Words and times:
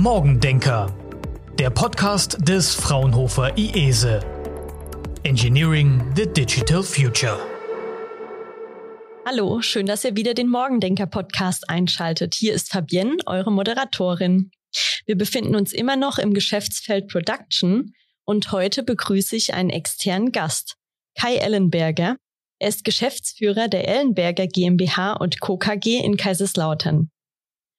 Morgendenker, 0.00 0.94
der 1.58 1.70
Podcast 1.70 2.38
des 2.48 2.72
Fraunhofer 2.72 3.58
IESE. 3.58 4.20
Engineering 5.24 6.00
the 6.14 6.24
Digital 6.24 6.84
Future. 6.84 7.36
Hallo, 9.26 9.60
schön, 9.60 9.86
dass 9.86 10.04
ihr 10.04 10.14
wieder 10.14 10.34
den 10.34 10.50
Morgendenker-Podcast 10.50 11.68
einschaltet. 11.68 12.36
Hier 12.36 12.54
ist 12.54 12.70
Fabienne, 12.70 13.16
eure 13.26 13.50
Moderatorin. 13.50 14.52
Wir 15.04 15.18
befinden 15.18 15.56
uns 15.56 15.72
immer 15.72 15.96
noch 15.96 16.18
im 16.18 16.32
Geschäftsfeld 16.32 17.08
Production 17.08 17.92
und 18.24 18.52
heute 18.52 18.84
begrüße 18.84 19.34
ich 19.34 19.52
einen 19.52 19.70
externen 19.70 20.30
Gast, 20.30 20.76
Kai 21.18 21.38
Ellenberger. 21.38 22.18
Er 22.60 22.68
ist 22.68 22.84
Geschäftsführer 22.84 23.66
der 23.66 23.88
Ellenberger 23.88 24.46
GmbH 24.46 25.14
und 25.14 25.40
Co. 25.40 25.56
KG 25.58 25.98
in 25.98 26.16
Kaiserslautern. 26.16 27.10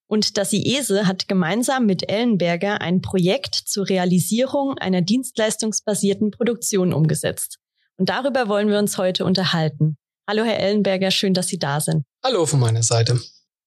Und 0.09 0.37
das 0.37 0.51
IESE 0.53 1.05
hat 1.05 1.27
gemeinsam 1.27 1.85
mit 1.85 2.09
Ellenberger 2.09 2.81
ein 2.81 3.01
Projekt 3.01 3.53
zur 3.53 3.87
Realisierung 3.87 4.75
einer 4.79 5.03
dienstleistungsbasierten 5.03 6.31
Produktion 6.31 6.93
umgesetzt. 6.93 7.59
Und 7.95 8.09
darüber 8.09 8.47
wollen 8.47 8.69
wir 8.69 8.79
uns 8.79 8.97
heute 8.97 9.23
unterhalten. 9.23 9.97
Hallo, 10.27 10.43
Herr 10.43 10.59
Ellenberger, 10.59 11.11
schön, 11.11 11.35
dass 11.35 11.47
Sie 11.47 11.59
da 11.59 11.79
sind. 11.79 12.05
Hallo 12.23 12.47
von 12.47 12.59
meiner 12.59 12.81
Seite. 12.81 13.19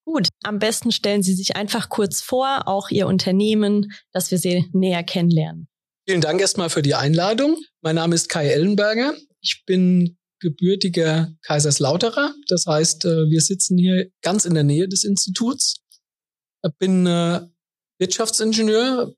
Gut, 0.04 0.28
am 0.42 0.58
besten 0.58 0.90
stellen 0.90 1.22
Sie 1.22 1.34
sich 1.34 1.54
einfach 1.54 1.88
kurz 1.88 2.20
vor, 2.20 2.66
auch 2.66 2.90
Ihr 2.90 3.06
Unternehmen, 3.06 3.92
dass 4.10 4.32
wir 4.32 4.38
Sie 4.38 4.68
näher 4.72 5.04
kennenlernen. 5.04 5.68
Vielen 6.08 6.20
Dank 6.20 6.40
erstmal 6.40 6.70
für 6.70 6.82
die 6.82 6.96
Einladung. 6.96 7.56
Mein 7.82 7.94
Name 7.94 8.16
ist 8.16 8.28
Kai 8.28 8.48
Ellenberger. 8.48 9.14
Ich 9.40 9.62
bin 9.64 10.18
gebürtiger 10.40 11.30
Kaiserslauterer. 11.42 12.34
Das 12.48 12.66
heißt, 12.66 13.04
äh, 13.04 13.30
wir 13.30 13.40
sitzen 13.40 13.78
hier 13.78 14.08
ganz 14.22 14.44
in 14.44 14.54
der 14.54 14.64
Nähe 14.64 14.88
des 14.88 15.04
Instituts 15.04 15.81
bin 16.70 17.06
äh, 17.06 17.40
Wirtschaftsingenieur 17.98 19.14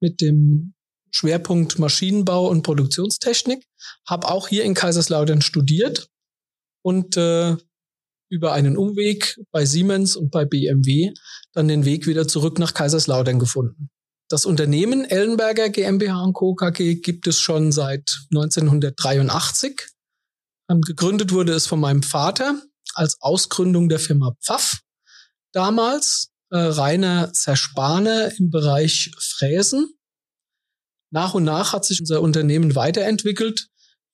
mit 0.00 0.20
dem 0.20 0.74
Schwerpunkt 1.10 1.78
Maschinenbau 1.78 2.48
und 2.48 2.62
Produktionstechnik, 2.62 3.64
habe 4.06 4.28
auch 4.28 4.48
hier 4.48 4.64
in 4.64 4.74
Kaiserslautern 4.74 5.40
studiert 5.40 6.08
und 6.82 7.16
äh, 7.16 7.56
über 8.28 8.52
einen 8.52 8.76
Umweg 8.76 9.38
bei 9.50 9.64
Siemens 9.64 10.16
und 10.16 10.30
bei 10.30 10.44
BMW 10.44 11.12
dann 11.52 11.68
den 11.68 11.84
Weg 11.84 12.06
wieder 12.06 12.28
zurück 12.28 12.58
nach 12.58 12.74
Kaiserslautern 12.74 13.38
gefunden. 13.38 13.88
Das 14.28 14.44
Unternehmen 14.44 15.04
Ellenberger 15.04 15.68
GmbH 15.68 16.30
Co. 16.32 16.54
KG 16.54 16.96
gibt 16.96 17.28
es 17.28 17.38
schon 17.38 17.70
seit 17.70 18.18
1983. 18.34 19.88
Ähm, 20.68 20.80
gegründet 20.80 21.32
wurde 21.32 21.52
es 21.52 21.66
von 21.66 21.78
meinem 21.78 22.02
Vater 22.02 22.60
als 22.94 23.20
Ausgründung 23.20 23.88
der 23.88 24.00
Firma 24.00 24.34
Pfaff 24.42 24.80
damals 25.52 26.32
äh, 26.50 26.58
reiner 26.58 27.32
Zerspaner 27.32 28.32
im 28.38 28.50
Bereich 28.50 29.10
Fräsen. 29.18 29.92
Nach 31.10 31.34
und 31.34 31.44
nach 31.44 31.72
hat 31.72 31.84
sich 31.84 32.00
unser 32.00 32.20
Unternehmen 32.20 32.74
weiterentwickelt 32.74 33.68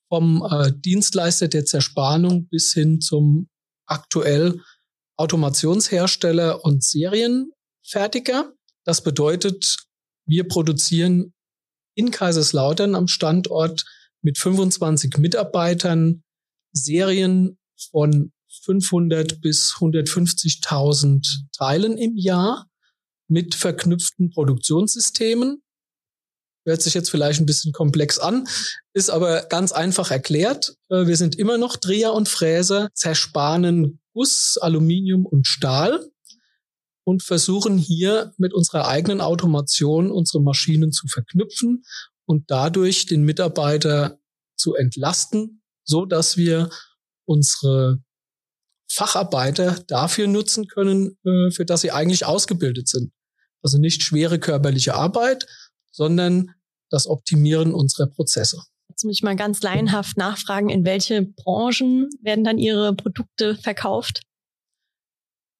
vom 0.08 0.46
äh, 0.48 0.72
Dienstleister 0.74 1.48
der 1.48 1.64
Zerspanung 1.64 2.48
bis 2.48 2.72
hin 2.72 3.00
zum 3.00 3.48
aktuell 3.86 4.60
Automationshersteller 5.16 6.64
und 6.64 6.84
Serienfertiger. 6.84 8.52
Das 8.84 9.02
bedeutet, 9.02 9.78
wir 10.26 10.46
produzieren 10.48 11.32
in 11.94 12.10
Kaiserslautern 12.10 12.94
am 12.94 13.08
Standort 13.08 13.84
mit 14.22 14.38
25 14.38 15.18
Mitarbeitern 15.18 16.22
Serien 16.72 17.58
von 17.90 18.32
500 18.62 19.40
bis 19.40 19.74
150.000 19.74 21.46
Teilen 21.52 21.98
im 21.98 22.16
Jahr 22.16 22.66
mit 23.28 23.54
verknüpften 23.54 24.30
Produktionssystemen. 24.30 25.62
Hört 26.64 26.82
sich 26.82 26.94
jetzt 26.94 27.10
vielleicht 27.10 27.40
ein 27.40 27.46
bisschen 27.46 27.72
komplex 27.72 28.18
an, 28.18 28.46
ist 28.92 29.10
aber 29.10 29.42
ganz 29.42 29.72
einfach 29.72 30.10
erklärt. 30.12 30.76
Äh, 30.90 31.06
wir 31.06 31.16
sind 31.16 31.36
immer 31.36 31.58
noch 31.58 31.76
Dreher 31.76 32.14
und 32.14 32.28
Fräser, 32.28 32.90
zerspanen 32.94 34.00
Guss, 34.12 34.58
Aluminium 34.58 35.26
und 35.26 35.46
Stahl 35.46 36.08
und 37.04 37.22
versuchen 37.22 37.78
hier 37.78 38.32
mit 38.36 38.54
unserer 38.54 38.86
eigenen 38.86 39.20
Automation 39.20 40.10
unsere 40.10 40.42
Maschinen 40.42 40.92
zu 40.92 41.08
verknüpfen 41.08 41.82
und 42.26 42.50
dadurch 42.50 43.06
den 43.06 43.22
Mitarbeiter 43.22 44.18
zu 44.56 44.74
entlasten, 44.74 45.62
so 45.84 46.04
dass 46.04 46.36
wir 46.36 46.70
unsere 47.24 47.98
Facharbeiter 48.92 49.78
dafür 49.86 50.26
nutzen 50.26 50.66
können, 50.66 51.16
äh, 51.24 51.50
für 51.50 51.64
das 51.64 51.80
sie 51.80 51.92
eigentlich 51.92 52.26
ausgebildet 52.26 52.88
sind. 52.88 53.12
Also 53.62 53.78
nicht 53.78 54.02
schwere 54.02 54.38
körperliche 54.38 54.94
Arbeit, 54.94 55.46
sondern 55.90 56.54
das 56.90 57.06
Optimieren 57.06 57.72
unserer 57.72 58.08
Prozesse. 58.08 58.62
Jetzt 58.88 59.04
muss 59.04 59.16
ich 59.16 59.22
mal 59.22 59.36
ganz 59.36 59.62
laienhaft 59.62 60.16
nachfragen, 60.16 60.68
in 60.68 60.84
welche 60.84 61.22
Branchen 61.22 62.10
werden 62.20 62.44
dann 62.44 62.58
Ihre 62.58 62.94
Produkte 62.94 63.56
verkauft? 63.56 64.22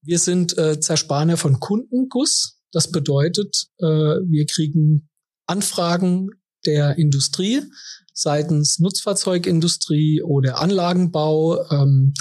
Wir 0.05 0.19
sind 0.19 0.59
äh, 0.59 0.81
Zerspaner 0.81 1.37
von 1.37 1.59
Kundenguss. 1.59 2.61
Das 2.73 2.91
bedeutet, 2.91 3.69
äh, 3.79 3.87
wir 3.87 4.47
kriegen 4.47 5.09
Anfragen 5.47 6.31
der 6.67 6.99
Industrie 6.99 7.63
seitens 8.13 8.79
Nutzfahrzeugindustrie 8.79 10.23
oder 10.23 10.61
Anlagenbau, 10.61 11.65
ähm, 11.71 12.13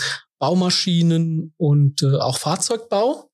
Baumaschinen 0.41 1.53
und 1.57 2.02
äh, 2.02 2.18
auch 2.18 2.40
Fahrzeugbau. 2.40 3.29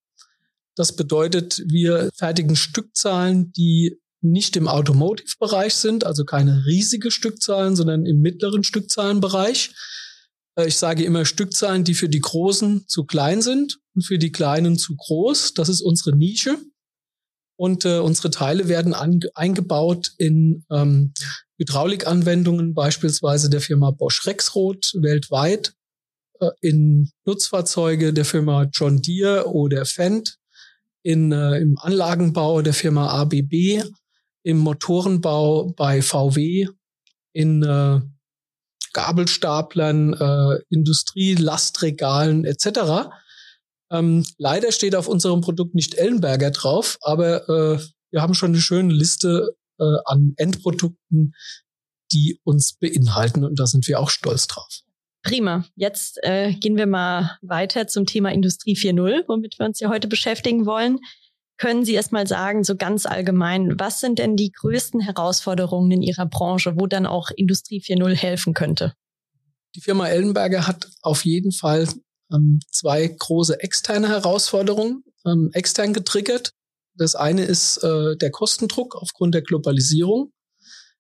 Das 0.76 0.96
bedeutet, 0.98 1.64
wir 1.66 2.10
fertigen 2.14 2.58
Stückzahlen, 2.58 3.54
die 3.54 3.98
nicht 4.20 4.58
im 4.58 4.68
Automotive-Bereich 4.68 5.74
sind, 5.74 6.06
also 6.06 6.26
keine 6.26 6.66
riesige 6.66 7.10
Stückzahlen, 7.10 7.78
sondern 7.78 8.06
im 8.06 8.20
mittleren 8.20 8.66
Stückzahlenbereich. 8.66 9.72
Äh, 10.56 10.68
ich 10.68 10.76
sage 10.76 11.06
immer 11.06 11.24
Stückzahlen, 11.24 11.86
die 11.86 11.94
für 11.94 12.10
die 12.10 12.20
Großen 12.20 12.90
zu 12.90 13.06
klein 13.06 13.42
sind 13.42 13.80
und 13.96 14.02
für 14.02 14.20
die 14.20 14.34
Kleinen 14.34 14.78
zu 14.78 14.98
groß. 14.98 15.54
Das 15.54 15.70
ist 15.70 15.82
unsere 15.82 16.14
Nische. 16.14 16.58
Und 17.56 17.86
äh, 17.86 18.00
unsere 18.00 18.32
Teile 18.32 18.68
werden 18.68 18.94
eingebaut 18.94 20.12
in 20.18 20.66
ähm, 20.70 21.14
Hydraulikanwendungen, 21.58 22.74
beispielsweise 22.74 23.50
der 23.50 23.62
Firma 23.62 23.92
Bosch 23.92 24.28
Rexroth 24.28 24.94
weltweit 25.00 25.74
in 26.62 27.10
Nutzfahrzeuge 27.26 28.14
der 28.14 28.26
Firma 28.26 28.68
John 28.72 29.02
Deere 29.02 29.48
oder 29.48 29.86
Fendt, 29.86 30.38
in, 31.04 31.32
äh, 31.32 31.60
im 31.60 31.78
Anlagenbau 31.80 32.62
der 32.62 32.74
Firma 32.74 33.08
ABB, 33.08 33.84
im 34.44 34.58
Motorenbau 34.58 35.74
bei 35.76 36.02
VW, 36.02 36.68
in 37.34 37.64
äh, 37.64 38.02
Gabelstaplern, 38.94 40.14
äh, 40.14 40.60
Industrielastregalen 40.70 42.46
etc. 42.46 43.10
Ähm, 43.92 44.26
leider 44.38 44.72
steht 44.72 44.96
auf 44.96 45.08
unserem 45.08 45.42
Produkt 45.42 45.76
nicht 45.76 45.96
Ellenberger 45.96 46.52
drauf, 46.52 46.98
aber 47.02 47.48
äh, 47.48 47.80
wir 48.12 48.22
haben 48.22 48.34
schon 48.34 48.52
eine 48.52 48.62
schöne 48.62 48.94
Liste 48.94 49.56
äh, 49.80 49.84
an 50.06 50.34
Endprodukten, 50.38 51.34
die 52.12 52.40
uns 52.44 52.74
beinhalten 52.74 53.44
und 53.44 53.60
da 53.60 53.68
sind 53.68 53.88
wir 53.88 54.00
auch 54.00 54.10
stolz 54.10 54.48
drauf. 54.48 54.82
Prima. 55.28 55.66
Jetzt 55.76 56.20
äh, 56.24 56.54
gehen 56.54 56.78
wir 56.78 56.88
mal 56.88 57.38
weiter 57.42 57.88
zum 57.88 58.06
Thema 58.06 58.32
Industrie 58.32 58.76
4.0, 58.76 59.26
womit 59.28 59.60
wir 59.60 59.66
uns 59.66 59.82
ja 59.82 59.90
heute 59.90 60.08
beschäftigen 60.08 60.66
wollen. 60.66 61.00
Können 61.58 61.84
Sie 61.84 61.96
erst 61.96 62.14
mal 62.14 62.26
sagen, 62.26 62.64
so 62.64 62.78
ganz 62.78 63.06
allgemein, 63.06 63.78
was 63.78 64.00
sind 64.00 64.20
denn 64.20 64.38
die 64.38 64.52
größten 64.52 65.02
Herausforderungen 65.02 65.92
in 65.92 66.02
Ihrer 66.02 66.28
Branche, 66.28 66.76
wo 66.78 66.88
dann 66.88 67.06
auch 67.06 67.30
Industrie 67.36 67.82
4.0 67.82 68.16
helfen 68.16 68.54
könnte? 68.54 68.94
Die 69.76 69.82
Firma 69.82 70.08
Ellenberger 70.08 70.66
hat 70.66 70.88
auf 71.02 71.26
jeden 71.26 71.52
Fall 71.52 71.90
ähm, 72.32 72.62
zwei 72.72 73.06
große 73.08 73.60
externe 73.62 74.08
Herausforderungen 74.08 75.04
ähm, 75.26 75.50
extern 75.52 75.94
getriggert. 75.94 76.52
Das 76.96 77.16
eine 77.16 77.44
ist 77.44 77.84
äh, 77.84 78.16
der 78.16 78.32
Kostendruck 78.32 78.96
aufgrund 78.96 79.36
der 79.36 79.42
Globalisierung. 79.42 80.32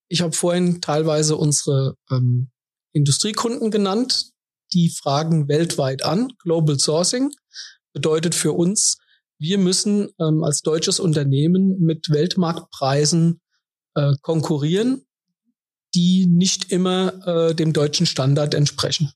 Ich 0.09 0.21
habe 0.21 0.33
vorhin 0.33 0.81
teilweise 0.81 1.37
unsere 1.37 1.95
ähm, 2.11 2.49
Industriekunden 2.97 3.71
genannt. 3.71 4.31
Die 4.73 4.89
fragen 4.89 5.47
weltweit 5.47 6.03
an. 6.03 6.33
Global 6.39 6.77
Sourcing 6.77 7.31
bedeutet 7.93 8.35
für 8.35 8.51
uns, 8.51 8.97
wir 9.39 9.57
müssen 9.57 10.09
ähm, 10.19 10.43
als 10.43 10.61
deutsches 10.61 10.99
Unternehmen 10.99 11.79
mit 11.79 12.09
Weltmarktpreisen 12.09 13.39
äh, 13.95 14.13
konkurrieren, 14.21 15.05
die 15.93 16.27
nicht 16.27 16.71
immer 16.71 17.27
äh, 17.27 17.55
dem 17.55 17.71
deutschen 17.71 18.05
Standard 18.05 18.53
entsprechen. 18.53 19.11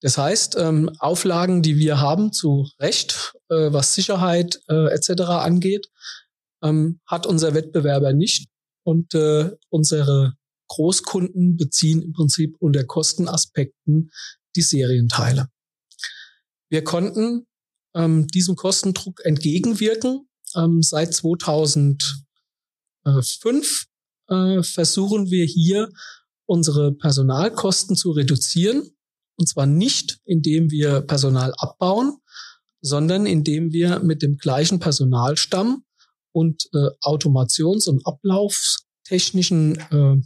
Das 0.00 0.18
heißt, 0.18 0.56
ähm, 0.58 0.90
Auflagen, 0.98 1.62
die 1.62 1.76
wir 1.78 2.00
haben 2.00 2.32
zu 2.32 2.68
Recht, 2.80 3.34
äh, 3.48 3.72
was 3.72 3.94
Sicherheit 3.94 4.60
äh, 4.68 4.92
etc. 4.92 5.22
angeht, 5.22 5.88
ähm, 6.62 7.00
hat 7.06 7.26
unser 7.26 7.54
Wettbewerber 7.54 8.12
nicht. 8.12 8.48
Und 8.84 9.14
äh, 9.14 9.50
unsere 9.68 10.34
Großkunden 10.72 11.56
beziehen 11.58 12.00
im 12.00 12.12
Prinzip 12.12 12.56
unter 12.58 12.84
Kostenaspekten 12.84 14.10
die 14.56 14.62
Serienteile. 14.62 15.48
Wir 16.70 16.82
konnten 16.82 17.46
ähm, 17.94 18.26
diesem 18.28 18.56
Kostendruck 18.56 19.20
entgegenwirken, 19.24 20.26
ähm, 20.56 20.82
seit 20.82 21.12
2005 21.12 23.86
äh, 24.28 24.62
versuchen 24.62 25.30
wir 25.30 25.44
hier 25.44 25.90
unsere 26.46 26.92
Personalkosten 26.92 27.94
zu 27.94 28.12
reduzieren. 28.12 28.96
Und 29.36 29.48
zwar 29.48 29.66
nicht, 29.66 30.20
indem 30.24 30.70
wir 30.70 31.02
Personal 31.02 31.52
abbauen, 31.58 32.16
sondern 32.80 33.26
indem 33.26 33.72
wir 33.72 33.98
mit 34.00 34.22
dem 34.22 34.38
gleichen 34.38 34.80
Personalstamm 34.80 35.84
und 36.32 36.64
äh, 36.72 36.88
Automations- 37.02 37.88
und 37.88 38.06
Ablauftechnischen 38.06 39.76
äh, 39.76 40.16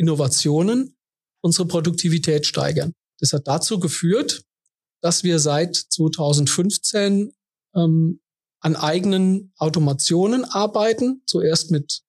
Innovationen 0.00 0.96
unsere 1.42 1.68
Produktivität 1.68 2.46
steigern. 2.46 2.94
Das 3.18 3.32
hat 3.32 3.46
dazu 3.46 3.78
geführt, 3.78 4.44
dass 5.02 5.24
wir 5.24 5.38
seit 5.38 5.76
2015 5.76 7.32
ähm, 7.74 8.20
an 8.60 8.76
eigenen 8.76 9.52
Automationen 9.56 10.44
arbeiten. 10.44 11.22
Zuerst 11.26 11.70
mit 11.70 12.02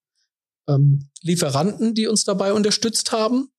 ähm, 0.67 1.09
Lieferanten, 1.21 1.93
die 1.93 2.07
uns 2.07 2.23
dabei 2.23 2.53
unterstützt 2.53 3.11
haben. 3.11 3.49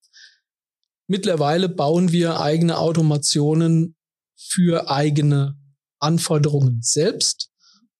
Mittlerweile 1.07 1.69
bauen 1.69 2.13
wir 2.13 2.41
eigene 2.41 2.79
Automationen 2.79 3.97
für 4.37 4.91
eigene 4.91 5.59
Anforderungen 5.99 6.81
selbst. 6.83 7.51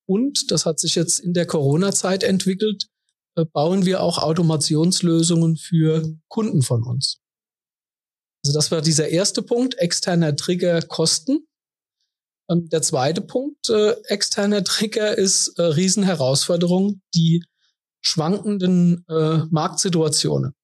Und 0.07 0.51
das 0.51 0.67
hat 0.67 0.79
sich 0.81 0.95
jetzt 0.95 1.21
in 1.21 1.33
der 1.33 1.47
Corona-Zeit 1.47 2.23
entwickelt, 2.23 2.87
bauen 3.53 3.87
wir 3.87 4.03
auch 4.03 4.19
Automationslösungen 4.19 5.57
für 5.57 6.17
Kunden 6.29 6.63
von 6.63 6.83
uns. 6.83 7.19
Also 8.45 8.59
das 8.59 8.71
war 8.71 8.83
dieser 8.83 9.09
erste 9.09 9.43
Punkt, 9.43 9.79
externer 9.79 10.35
Trigger 10.35 10.83
Kosten. 10.83 11.47
Ähm, 12.51 12.69
der 12.69 12.83
zweite 12.83 13.21
Punkt, 13.21 13.69
äh, 13.71 13.93
externer 14.05 14.65
Trigger 14.65 15.17
ist 15.17 15.59
äh, 15.59 15.63
Riesenherausforderung, 15.63 17.01
die 17.15 17.45
schwankenden 18.01 19.05
äh, 19.09 19.45
Marktsituationen. 19.51 20.55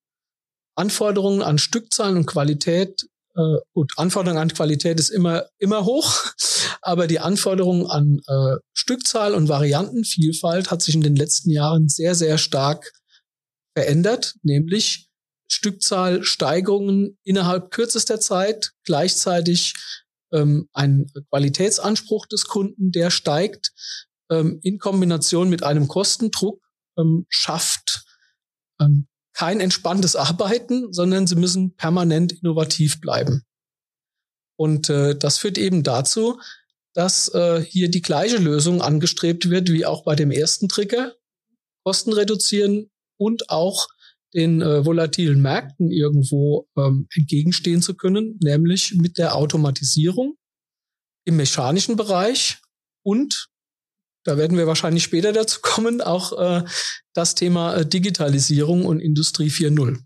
Anforderungen 0.75 1.43
an 1.43 1.59
Stückzahlen 1.59 2.17
und 2.17 2.27
Qualität, 2.27 3.09
äh, 3.37 3.57
gut, 3.73 3.93
Anforderungen 3.97 4.43
an 4.43 4.49
Qualität 4.49 4.99
ist 4.99 5.11
immer, 5.11 5.47
immer 5.59 5.85
hoch, 5.85 6.13
aber 6.83 7.07
die 7.07 7.21
Anforderungen 7.21 7.87
an 7.87 8.21
äh, 8.27 8.57
Stückzahl 8.73 9.35
und 9.35 9.49
Variantenvielfalt 9.49 10.71
hat 10.71 10.83
sich 10.83 10.95
in 10.95 11.01
den 11.01 11.17
letzten 11.17 11.51
Jahren 11.51 11.89
sehr, 11.89 12.15
sehr 12.15 12.39
stark 12.39 12.93
verändert, 13.77 14.35
nämlich 14.43 15.09
Stückzahlsteigerungen 15.51 17.19
innerhalb 17.25 17.71
kürzester 17.71 18.21
Zeit, 18.21 18.73
gleichzeitig 18.85 19.75
ähm, 20.33 20.69
ein 20.73 21.07
Qualitätsanspruch 21.31 22.27
des 22.27 22.45
Kunden, 22.45 22.93
der 22.93 23.11
steigt, 23.11 23.73
ähm, 24.31 24.61
in 24.63 24.79
Kombination 24.79 25.49
mit 25.49 25.63
einem 25.63 25.89
Kostendruck 25.89 26.61
ähm, 26.99 27.27
schafft 27.29 28.05
ähm, 28.81 29.09
kein 29.33 29.61
entspanntes 29.61 30.17
Arbeiten, 30.17 30.93
sondern 30.93 31.27
sie 31.27 31.37
müssen 31.37 31.75
permanent 31.77 32.33
innovativ 32.33 33.01
bleiben. 33.01 33.45
Und 34.57 34.91
äh, 34.91 35.17
das 35.17 35.39
führt 35.39 35.57
eben 35.57 35.83
dazu, 35.85 36.41
dass 36.99 37.33
äh, 37.33 37.63
hier 37.63 37.89
die 37.89 38.03
gleiche 38.03 38.39
Lösung 38.39 38.83
angestrebt 38.83 39.49
wird 39.51 39.71
wie 39.71 39.87
auch 39.87 40.03
bei 40.03 40.17
dem 40.17 40.33
ersten 40.33 40.69
Trigger. 40.69 41.15
Kosten 41.85 42.13
reduzieren 42.13 42.91
und 43.17 43.51
auch 43.51 43.87
den 44.35 44.61
äh, 44.63 44.85
volatilen 44.85 45.41
Märkten 45.41 45.93
irgendwo 45.93 46.69
ähm, 46.77 47.07
entgegenstehen 47.15 47.83
zu 47.83 47.95
können, 47.95 48.37
nämlich 48.43 48.97
mit 48.97 49.17
der 49.17 49.37
Automatisierung 49.37 50.35
im 51.25 51.37
mechanischen 51.37 51.95
Bereich 51.95 52.59
und 53.05 53.49
da 54.25 54.37
werden 54.37 54.59
wir 54.59 54.67
wahrscheinlich 54.67 55.05
später 55.05 55.33
dazu 55.33 55.61
kommen, 55.63 56.01
auch 56.01 56.33
äh, 56.37 56.65
das 57.15 57.37
Thema 57.37 57.77
äh, 57.77 57.87
Digitalisierung 57.87 58.85
und 58.85 58.99
Industrie 58.99 59.51
4.0. 59.51 60.01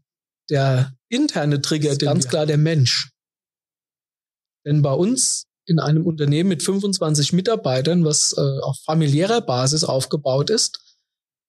Der 0.51 0.95
interne 1.09 1.63
Trigger, 1.63 1.97
ganz 1.97 2.29
klar 2.29 2.45
der 2.45 2.59
Mensch. 2.59 3.13
Denn 4.67 4.83
bei 4.83 4.93
uns 4.93 5.47
in 5.67 5.79
einem 5.79 6.07
Unternehmen 6.07 6.49
mit 6.49 6.63
25 6.63 7.33
Mitarbeitern, 7.33 8.05
was 8.05 8.35
äh, 8.37 8.41
auf 8.41 8.79
familiärer 8.85 9.41
Basis 9.41 9.85
aufgebaut 9.85 10.51
ist, 10.51 10.97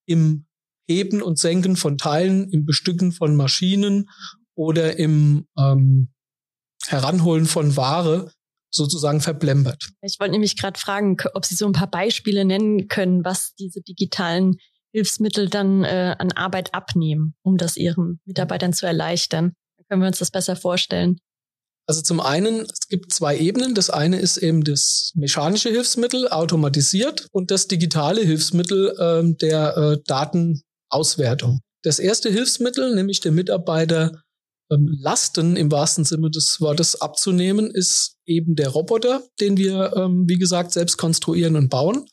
im 0.07 0.47
Heben 0.89 1.21
und 1.21 1.37
Senken 1.37 1.75
von 1.75 1.99
Teilen, 1.99 2.49
im 2.49 2.65
Bestücken 2.65 3.11
von 3.11 3.35
Maschinen 3.35 4.09
oder 4.55 4.97
im 4.97 5.45
ähm, 5.55 6.11
Heranholen 6.87 7.45
von 7.45 7.77
Ware 7.77 8.31
sozusagen 8.75 9.21
verblempert. 9.21 9.89
Ich 10.01 10.19
wollte 10.19 10.33
nämlich 10.33 10.57
gerade 10.57 10.79
fragen, 10.79 11.17
ob 11.33 11.45
Sie 11.45 11.55
so 11.55 11.65
ein 11.65 11.73
paar 11.73 11.89
Beispiele 11.89 12.45
nennen 12.45 12.87
können, 12.87 13.23
was 13.23 13.53
diese 13.57 13.81
digitalen 13.81 14.57
Hilfsmittel 14.93 15.49
dann 15.49 15.83
äh, 15.83 16.15
an 16.17 16.31
Arbeit 16.31 16.73
abnehmen, 16.73 17.35
um 17.41 17.57
das 17.57 17.75
Ihren 17.75 18.19
Mitarbeitern 18.25 18.73
zu 18.73 18.85
erleichtern. 18.85 19.53
Dann 19.77 19.85
können 19.89 20.01
wir 20.01 20.07
uns 20.07 20.19
das 20.19 20.31
besser 20.31 20.55
vorstellen. 20.55 21.17
Also 21.87 22.01
zum 22.01 22.19
einen, 22.19 22.61
es 22.61 22.87
gibt 22.87 23.11
zwei 23.13 23.37
Ebenen. 23.37 23.75
Das 23.75 23.89
eine 23.89 24.19
ist 24.19 24.37
eben 24.37 24.63
das 24.63 25.11
mechanische 25.15 25.69
Hilfsmittel, 25.69 26.27
automatisiert, 26.29 27.27
und 27.31 27.51
das 27.51 27.67
digitale 27.67 28.21
Hilfsmittel 28.21 28.95
ähm, 28.99 29.37
der 29.37 29.77
äh, 29.77 29.97
Datenauswertung. 30.05 31.59
Das 31.83 31.99
erste 31.99 32.31
Hilfsmittel, 32.31 32.95
nämlich 32.95 33.19
der 33.19 33.31
Mitarbeiter 33.31 34.23
Lasten 34.69 35.55
im 35.55 35.71
wahrsten 35.71 36.05
Sinne 36.05 36.29
des 36.31 36.59
Wortes 36.59 36.99
abzunehmen, 37.01 37.69
ist 37.71 38.17
eben 38.25 38.55
der 38.55 38.69
Roboter, 38.69 39.23
den 39.39 39.57
wir, 39.57 39.93
ähm, 39.95 40.25
wie 40.27 40.37
gesagt, 40.37 40.71
selbst 40.71 40.97
konstruieren 40.97 41.55
und 41.55 41.69
bauen. 41.69 42.05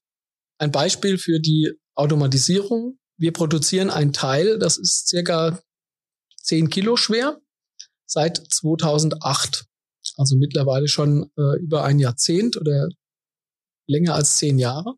Ein 0.59 0.71
Beispiel 0.71 1.19
für 1.19 1.41
die 1.41 1.73
Automatisierung. 1.95 2.99
Wir 3.17 3.33
produzieren 3.33 3.91
ein 3.91 4.13
Teil, 4.13 4.59
das 4.59 4.77
ist 4.77 5.09
circa 5.09 5.61
10 6.43 6.69
Kilo 6.69 6.97
schwer 6.97 7.41
seit 8.07 8.37
2008. 8.37 9.65
Also 10.17 10.37
mittlerweile 10.37 10.89
schon 10.89 11.31
äh, 11.39 11.59
über 11.61 11.85
ein 11.85 11.99
Jahrzehnt 11.99 12.57
oder 12.57 12.89
länger 13.87 14.15
als 14.15 14.37
zehn 14.37 14.59
Jahre. 14.59 14.95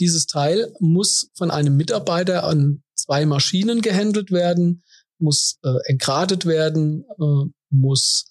Dieses 0.00 0.26
Teil 0.26 0.72
muss 0.80 1.30
von 1.34 1.50
einem 1.50 1.76
Mitarbeiter 1.76 2.44
an 2.44 2.82
zwei 2.94 3.24
Maschinen 3.24 3.80
gehandelt 3.80 4.30
werden, 4.30 4.82
muss 5.18 5.58
äh, 5.62 5.74
entgradet 5.86 6.46
werden, 6.46 7.04
äh, 7.18 7.50
muss 7.70 8.26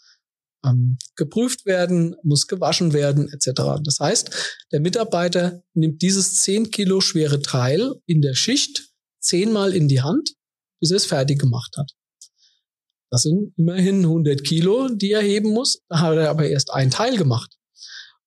ähm, 0.65 0.97
geprüft 1.15 1.65
werden, 1.65 2.15
muss 2.23 2.47
gewaschen 2.47 2.93
werden, 2.93 3.29
etc. 3.31 3.81
Das 3.83 3.99
heißt, 3.99 4.63
der 4.71 4.79
Mitarbeiter 4.79 5.63
nimmt 5.73 6.01
dieses 6.01 6.35
zehn 6.35 6.71
Kilo 6.71 7.01
schwere 7.01 7.41
Teil 7.41 7.93
in 8.05 8.21
der 8.21 8.35
Schicht 8.35 8.89
zehnmal 9.19 9.73
in 9.73 9.87
die 9.87 10.01
Hand, 10.01 10.35
bis 10.79 10.91
er 10.91 10.97
es 10.97 11.05
fertig 11.05 11.39
gemacht 11.39 11.75
hat. 11.77 11.91
Das 13.11 13.21
sind 13.21 13.53
immerhin 13.57 13.99
100 13.99 14.43
Kilo, 14.43 14.89
die 14.89 15.11
er 15.11 15.21
heben 15.21 15.51
muss. 15.51 15.81
Da 15.89 15.99
hat 15.99 16.17
er 16.17 16.29
aber 16.29 16.47
erst 16.47 16.71
einen 16.71 16.91
Teil 16.91 17.17
gemacht. 17.17 17.55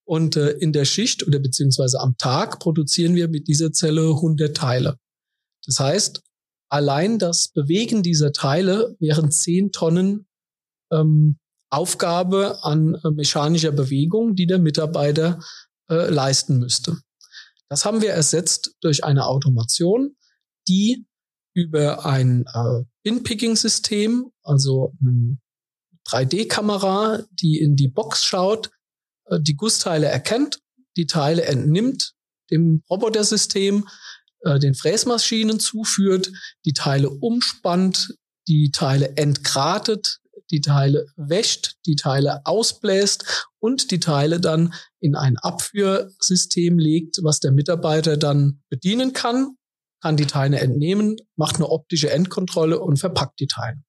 Und 0.03 0.35
äh, 0.35 0.51
in 0.51 0.73
der 0.73 0.85
Schicht 0.85 1.27
oder 1.27 1.39
beziehungsweise 1.39 1.99
am 1.99 2.17
Tag 2.17 2.59
produzieren 2.59 3.15
wir 3.15 3.27
mit 3.27 3.47
dieser 3.47 3.71
Zelle 3.71 4.09
100 4.09 4.55
Teile. 4.57 4.97
Das 5.65 5.79
heißt, 5.79 6.21
allein 6.69 7.19
das 7.19 7.49
Bewegen 7.49 8.03
dieser 8.03 8.31
Teile 8.31 8.95
wären 8.99 9.31
10 9.31 9.71
Tonnen 9.71 10.27
ähm, 10.91 11.37
Aufgabe 11.69 12.63
an 12.63 12.95
äh, 12.95 13.11
mechanischer 13.11 13.71
Bewegung, 13.71 14.35
die 14.35 14.47
der 14.47 14.59
Mitarbeiter 14.59 15.39
äh, 15.89 16.09
leisten 16.09 16.57
müsste. 16.57 16.97
Das 17.67 17.85
haben 17.85 18.01
wir 18.01 18.11
ersetzt 18.11 18.75
durch 18.81 19.03
eine 19.03 19.27
Automation, 19.27 20.15
die 20.67 21.05
über 21.53 22.05
ein 22.05 22.45
äh, 22.53 22.83
In-Picking-System, 23.03 24.31
also 24.43 24.93
eine 25.01 25.37
3D-Kamera, 26.07 27.23
die 27.31 27.59
in 27.59 27.75
die 27.75 27.87
Box 27.87 28.23
schaut, 28.23 28.71
äh, 29.25 29.39
die 29.39 29.55
Gussteile 29.55 30.07
erkennt, 30.07 30.59
die 30.97 31.05
Teile 31.05 31.43
entnimmt 31.45 32.13
dem 32.49 32.83
Robotersystem, 32.89 33.87
äh, 34.41 34.59
den 34.59 34.75
Fräsmaschinen 34.75 35.59
zuführt, 35.59 36.31
die 36.65 36.73
Teile 36.73 37.09
umspannt, 37.09 38.15
die 38.47 38.71
Teile 38.71 39.17
entgratet, 39.17 40.19
die 40.51 40.61
Teile 40.61 41.05
wäscht, 41.15 41.75
die 41.85 41.95
Teile 41.95 42.41
ausbläst 42.45 43.47
und 43.59 43.91
die 43.91 43.99
Teile 43.99 44.39
dann 44.39 44.73
in 44.99 45.15
ein 45.15 45.37
Abführsystem 45.37 46.79
legt, 46.79 47.19
was 47.23 47.39
der 47.39 47.51
Mitarbeiter 47.51 48.17
dann 48.17 48.61
bedienen 48.69 49.13
kann, 49.13 49.55
kann 50.01 50.17
die 50.17 50.27
Teile 50.27 50.59
entnehmen, 50.59 51.17
macht 51.35 51.57
eine 51.57 51.69
optische 51.69 52.09
Endkontrolle 52.09 52.79
und 52.79 52.97
verpackt 52.97 53.39
die 53.39 53.47
Teile. 53.47 53.81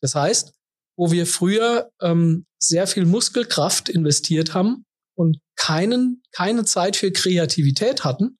Das 0.00 0.14
heißt, 0.14 0.52
wo 0.96 1.10
wir 1.10 1.26
früher 1.26 1.90
ähm, 2.00 2.46
sehr 2.58 2.86
viel 2.86 3.04
Muskelkraft 3.04 3.88
investiert 3.88 4.54
haben 4.54 4.84
und 5.16 5.38
keinen, 5.56 6.22
keine 6.32 6.64
Zeit 6.64 6.96
für 6.96 7.12
Kreativität 7.12 8.04
hatten, 8.04 8.37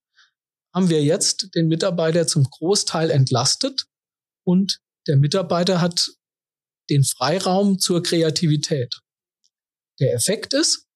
haben 0.78 0.90
wir 0.90 1.02
jetzt 1.02 1.56
den 1.56 1.66
Mitarbeiter 1.66 2.28
zum 2.28 2.44
Großteil 2.44 3.10
entlastet 3.10 3.86
und 4.46 4.78
der 5.08 5.16
Mitarbeiter 5.16 5.80
hat 5.80 6.08
den 6.88 7.02
Freiraum 7.02 7.80
zur 7.80 8.00
Kreativität. 8.00 9.00
Der 9.98 10.14
Effekt 10.14 10.54
ist, 10.54 10.86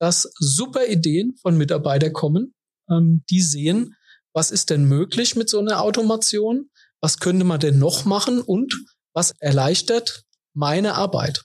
dass 0.00 0.28
super 0.40 0.88
Ideen 0.88 1.36
von 1.40 1.56
Mitarbeitern 1.56 2.12
kommen, 2.12 2.52
ähm, 2.90 3.22
die 3.30 3.42
sehen, 3.42 3.94
was 4.34 4.50
ist 4.50 4.70
denn 4.70 4.86
möglich 4.86 5.36
mit 5.36 5.48
so 5.48 5.60
einer 5.60 5.82
Automation, 5.82 6.68
was 7.00 7.20
könnte 7.20 7.44
man 7.44 7.60
denn 7.60 7.78
noch 7.78 8.06
machen 8.06 8.40
und 8.40 8.74
was 9.14 9.34
erleichtert 9.38 10.24
meine 10.52 10.94
Arbeit. 10.94 11.44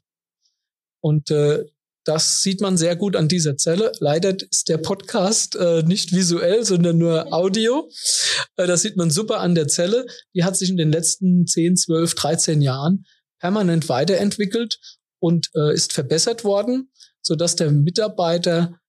Und 0.99 1.29
äh, 1.29 1.63
das 2.03 2.41
sieht 2.41 2.61
man 2.61 2.77
sehr 2.77 2.95
gut 2.95 3.15
an 3.15 3.27
dieser 3.27 3.57
Zelle. 3.57 3.91
Leider 3.99 4.35
ist 4.49 4.69
der 4.69 4.77
Podcast 4.77 5.55
äh, 5.55 5.83
nicht 5.83 6.13
visuell, 6.13 6.65
sondern 6.65 6.97
nur 6.97 7.31
Audio. 7.31 7.89
Äh, 8.55 8.67
das 8.67 8.81
sieht 8.81 8.97
man 8.97 9.11
super 9.11 9.39
an 9.39 9.53
der 9.55 9.67
Zelle. 9.67 10.05
Die 10.33 10.43
hat 10.43 10.57
sich 10.57 10.69
in 10.69 10.77
den 10.77 10.91
letzten 10.91 11.45
10, 11.45 11.77
12, 11.77 12.15
13 12.15 12.61
Jahren 12.61 13.05
permanent 13.39 13.87
weiterentwickelt 13.89 14.79
und 15.19 15.49
äh, 15.55 15.73
ist 15.73 15.93
verbessert 15.93 16.43
worden, 16.43 16.91
so 17.21 17.35
dass 17.35 17.55
der 17.55 17.71
Mitarbeiter 17.71 18.79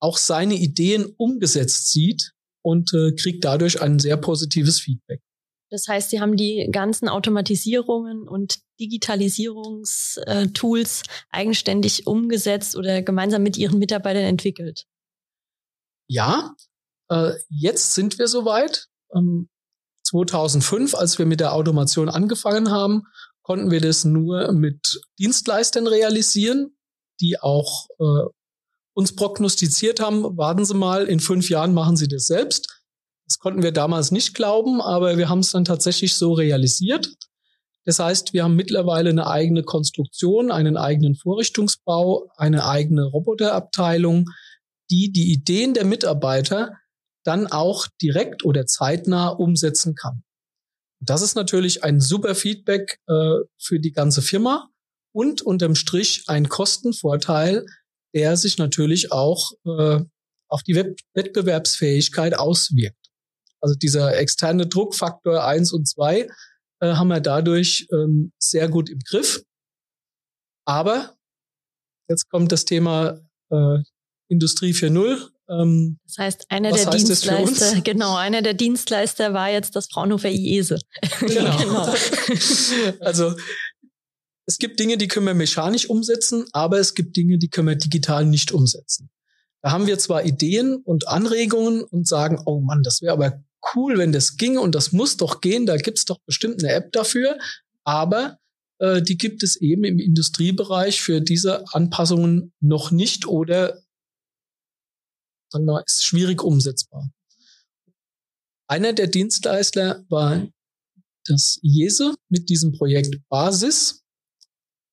auch 0.00 0.18
seine 0.18 0.54
Ideen 0.54 1.06
umgesetzt 1.16 1.92
sieht 1.92 2.32
und 2.62 2.92
äh, 2.92 3.12
kriegt 3.12 3.44
dadurch 3.44 3.80
ein 3.80 3.98
sehr 3.98 4.16
positives 4.16 4.80
Feedback. 4.80 5.20
Das 5.70 5.88
heißt, 5.88 6.10
Sie 6.10 6.20
haben 6.20 6.36
die 6.36 6.68
ganzen 6.70 7.08
Automatisierungen 7.08 8.28
und 8.28 8.58
Digitalisierungstools 8.80 11.04
eigenständig 11.30 12.06
umgesetzt 12.06 12.76
oder 12.76 13.00
gemeinsam 13.02 13.42
mit 13.42 13.56
Ihren 13.56 13.78
Mitarbeitern 13.78 14.24
entwickelt. 14.24 14.84
Ja, 16.08 16.54
äh, 17.10 17.32
jetzt 17.50 17.94
sind 17.94 18.18
wir 18.18 18.28
soweit. 18.28 18.88
Ähm, 19.14 19.48
2005, 20.04 20.94
als 20.94 21.18
wir 21.18 21.26
mit 21.26 21.40
der 21.40 21.52
Automation 21.52 22.08
angefangen 22.08 22.70
haben, 22.70 23.02
konnten 23.42 23.70
wir 23.70 23.80
das 23.80 24.04
nur 24.04 24.52
mit 24.52 25.00
Dienstleistern 25.18 25.86
realisieren, 25.86 26.76
die 27.20 27.40
auch 27.40 27.88
äh, 27.98 28.28
uns 28.94 29.14
prognostiziert 29.14 30.00
haben, 30.00 30.36
warten 30.36 30.64
Sie 30.64 30.74
mal, 30.74 31.06
in 31.06 31.20
fünf 31.20 31.50
Jahren 31.50 31.72
machen 31.72 31.96
Sie 31.96 32.08
das 32.08 32.26
selbst. 32.26 32.77
Das 33.28 33.38
konnten 33.38 33.62
wir 33.62 33.72
damals 33.72 34.10
nicht 34.10 34.34
glauben, 34.34 34.80
aber 34.80 35.18
wir 35.18 35.28
haben 35.28 35.40
es 35.40 35.52
dann 35.52 35.64
tatsächlich 35.64 36.16
so 36.16 36.32
realisiert. 36.32 37.10
Das 37.84 37.98
heißt, 37.98 38.32
wir 38.32 38.44
haben 38.44 38.56
mittlerweile 38.56 39.10
eine 39.10 39.26
eigene 39.26 39.62
Konstruktion, 39.62 40.50
einen 40.50 40.76
eigenen 40.76 41.14
Vorrichtungsbau, 41.14 42.28
eine 42.36 42.66
eigene 42.66 43.04
Roboterabteilung, 43.04 44.26
die 44.90 45.12
die 45.12 45.32
Ideen 45.32 45.74
der 45.74 45.84
Mitarbeiter 45.84 46.72
dann 47.24 47.46
auch 47.46 47.86
direkt 48.00 48.44
oder 48.44 48.66
zeitnah 48.66 49.28
umsetzen 49.28 49.94
kann. 49.94 50.22
Das 51.00 51.22
ist 51.22 51.34
natürlich 51.34 51.84
ein 51.84 52.00
super 52.00 52.34
Feedback 52.34 52.98
äh, 53.06 53.36
für 53.58 53.78
die 53.78 53.92
ganze 53.92 54.22
Firma 54.22 54.68
und 55.12 55.42
unterm 55.42 55.74
Strich 55.74 56.24
ein 56.26 56.48
Kostenvorteil, 56.48 57.66
der 58.14 58.36
sich 58.36 58.58
natürlich 58.58 59.12
auch 59.12 59.52
äh, 59.64 60.00
auf 60.48 60.62
die 60.62 60.74
Wettbewerbsfähigkeit 60.74 62.34
auswirkt. 62.38 62.97
Also 63.60 63.74
dieser 63.74 64.16
externe 64.16 64.66
Druckfaktor 64.66 65.44
eins 65.44 65.72
und 65.72 65.86
zwei 65.88 66.28
äh, 66.80 66.94
haben 66.94 67.08
wir 67.08 67.20
dadurch 67.20 67.88
ähm, 67.92 68.32
sehr 68.38 68.68
gut 68.68 68.88
im 68.88 69.00
Griff. 69.00 69.42
Aber 70.64 71.14
jetzt 72.08 72.28
kommt 72.28 72.52
das 72.52 72.64
Thema 72.64 73.20
äh, 73.50 73.78
Industrie 74.28 74.72
4.0. 74.72 75.28
Ähm, 75.50 75.98
das 76.04 76.18
heißt, 76.18 76.46
einer 76.50 76.72
der 76.72 76.90
Dienstleister, 76.90 77.80
genau, 77.84 78.16
einer 78.16 78.42
der 78.42 78.54
Dienstleister 78.54 79.32
war 79.32 79.50
jetzt 79.50 79.74
das 79.76 79.88
Fraunhofer 79.88 80.30
IESE. 80.30 80.78
Genau. 81.20 81.58
genau. 81.58 81.94
also 83.00 83.34
es 84.46 84.58
gibt 84.58 84.80
Dinge, 84.80 84.96
die 84.96 85.08
können 85.08 85.26
wir 85.26 85.34
mechanisch 85.34 85.90
umsetzen, 85.90 86.46
aber 86.52 86.78
es 86.78 86.94
gibt 86.94 87.16
Dinge, 87.16 87.38
die 87.38 87.48
können 87.48 87.68
wir 87.68 87.76
digital 87.76 88.24
nicht 88.24 88.52
umsetzen. 88.52 89.10
Da 89.62 89.72
haben 89.72 89.86
wir 89.86 89.98
zwar 89.98 90.24
Ideen 90.24 90.76
und 90.76 91.08
Anregungen 91.08 91.82
und 91.82 92.06
sagen, 92.06 92.40
oh 92.46 92.60
Mann, 92.60 92.82
das 92.82 93.02
wäre 93.02 93.12
aber 93.12 93.42
cool, 93.74 93.98
wenn 93.98 94.12
das 94.12 94.36
ginge 94.36 94.60
und 94.60 94.74
das 94.74 94.92
muss 94.92 95.16
doch 95.16 95.40
gehen, 95.40 95.66
da 95.66 95.76
gibt's 95.76 96.04
doch 96.04 96.18
bestimmt 96.26 96.62
eine 96.62 96.72
App 96.72 96.92
dafür, 96.92 97.38
aber 97.84 98.38
äh, 98.78 99.02
die 99.02 99.16
gibt 99.16 99.42
es 99.42 99.56
eben 99.56 99.84
im 99.84 99.98
Industriebereich 99.98 101.00
für 101.00 101.20
diese 101.20 101.64
Anpassungen 101.72 102.52
noch 102.60 102.90
nicht 102.90 103.26
oder 103.26 103.80
sagen 105.50 105.64
wir 105.64 105.72
mal, 105.74 105.82
ist 105.86 106.04
schwierig 106.04 106.42
umsetzbar. 106.42 107.10
Einer 108.68 108.92
der 108.92 109.06
Dienstleister 109.06 110.04
war 110.08 110.46
das 111.24 111.58
JESE 111.62 112.14
mit 112.28 112.48
diesem 112.50 112.72
Projekt 112.72 113.16
Basis. 113.28 114.04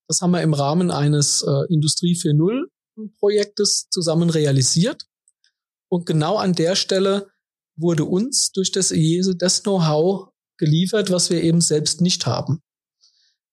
Das 0.07 0.21
haben 0.21 0.31
wir 0.31 0.41
im 0.41 0.53
Rahmen 0.53 0.91
eines 0.91 1.41
äh, 1.41 1.73
Industrie 1.73 2.13
4.0 2.13 2.69
Projektes 3.19 3.87
zusammen 3.89 4.29
realisiert. 4.29 5.05
Und 5.89 6.05
genau 6.05 6.37
an 6.37 6.53
der 6.53 6.75
Stelle 6.75 7.29
wurde 7.77 8.05
uns 8.05 8.51
durch 8.51 8.71
das 8.71 8.91
IESE 8.91 9.35
das 9.35 9.63
Know-how 9.63 10.29
geliefert, 10.57 11.11
was 11.11 11.29
wir 11.29 11.43
eben 11.43 11.61
selbst 11.61 12.01
nicht 12.01 12.25
haben. 12.25 12.61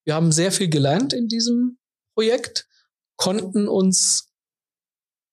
Wir 0.05 0.15
haben 0.15 0.33
sehr 0.33 0.53
viel 0.53 0.69
gelernt 0.69 1.13
in 1.13 1.29
diesem 1.29 1.79
Projekt, 2.15 2.67
konnten 3.17 3.69
uns 3.69 4.33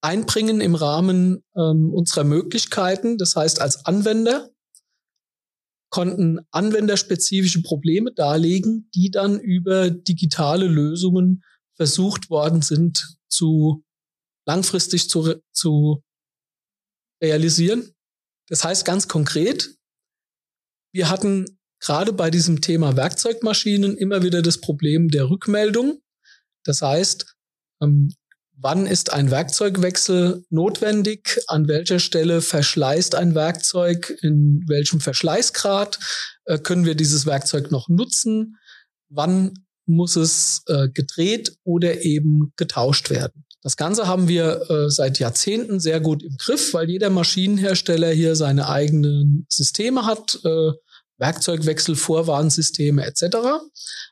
einbringen 0.01 0.61
im 0.61 0.75
Rahmen 0.75 1.43
ähm, 1.55 1.93
unserer 1.93 2.23
Möglichkeiten, 2.23 3.17
das 3.17 3.35
heißt 3.35 3.61
als 3.61 3.85
Anwender, 3.85 4.49
konnten 5.89 6.39
anwenderspezifische 6.51 7.63
Probleme 7.63 8.13
darlegen, 8.13 8.89
die 8.93 9.09
dann 9.09 9.39
über 9.39 9.89
digitale 9.89 10.67
Lösungen 10.67 11.43
versucht 11.75 12.29
worden 12.29 12.61
sind 12.61 13.17
zu 13.27 13.83
langfristig 14.45 15.09
zu, 15.09 15.35
zu 15.51 16.03
realisieren. 17.21 17.91
Das 18.49 18.63
heißt 18.63 18.83
ganz 18.83 19.07
konkret, 19.07 19.75
wir 20.91 21.09
hatten 21.09 21.59
gerade 21.79 22.13
bei 22.13 22.29
diesem 22.29 22.61
Thema 22.61 22.95
Werkzeugmaschinen 22.97 23.95
immer 23.95 24.23
wieder 24.23 24.41
das 24.41 24.59
Problem 24.59 25.09
der 25.09 25.29
Rückmeldung. 25.29 26.01
Das 26.63 26.81
heißt, 26.81 27.35
ähm, 27.81 28.13
wann 28.57 28.85
ist 28.85 29.13
ein 29.13 29.31
Werkzeugwechsel 29.31 30.43
notwendig? 30.49 31.39
An 31.47 31.67
welcher 31.67 31.99
Stelle 31.99 32.41
verschleißt 32.41 33.15
ein 33.15 33.35
Werkzeug? 33.35 34.17
In 34.21 34.63
welchem 34.67 34.99
Verschleißgrad 34.99 35.99
äh, 36.45 36.57
können 36.57 36.85
wir 36.85 36.95
dieses 36.95 37.25
Werkzeug 37.25 37.71
noch 37.71 37.87
nutzen? 37.87 38.57
Wann 39.09 39.53
muss 39.85 40.15
es 40.15 40.63
äh, 40.67 40.89
gedreht 40.89 41.57
oder 41.63 42.01
eben 42.01 42.51
getauscht 42.57 43.09
werden? 43.09 43.45
Das 43.61 43.75
Ganze 43.75 44.07
haben 44.07 44.27
wir 44.27 44.69
äh, 44.69 44.89
seit 44.89 45.19
Jahrzehnten 45.19 45.79
sehr 45.79 45.99
gut 45.99 46.23
im 46.23 46.37
Griff, 46.37 46.73
weil 46.73 46.89
jeder 46.89 47.09
Maschinenhersteller 47.09 48.11
hier 48.11 48.35
seine 48.35 48.69
eigenen 48.69 49.45
Systeme 49.49 50.05
hat, 50.05 50.39
äh, 50.45 50.71
Werkzeugwechsel, 51.17 51.95
Vorwarnsysteme 51.95 53.05
etc. 53.05 53.37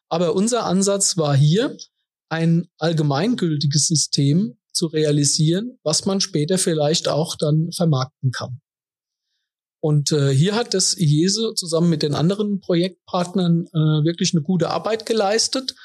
Aber 0.10 0.36
unser 0.36 0.66
Ansatz 0.66 1.18
war 1.18 1.36
hier, 1.36 1.78
ein 2.30 2.68
allgemeingültiges 2.78 3.88
System 3.88 4.58
zu 4.74 4.88
realisieren, 4.88 5.80
was 5.84 6.06
man 6.06 6.20
später 6.22 6.58
vielleicht 6.58 7.08
auch 7.08 7.36
dann 7.36 7.72
vermarkten 7.72 8.32
kann. 8.32 8.60
Und 9.80 10.12
äh, 10.12 10.32
hier 10.32 10.56
hat 10.56 10.74
das 10.74 10.98
IESE 10.98 11.54
zusammen 11.56 11.90
mit 11.90 12.04
den 12.04 12.16
anderen 12.16 12.60
Projektpartnern 12.60 13.68
äh, 13.68 14.04
wirklich 14.04 14.34
eine 14.34 14.42
gute 14.42 14.70
Arbeit 14.70 15.06
geleistet 15.06 15.76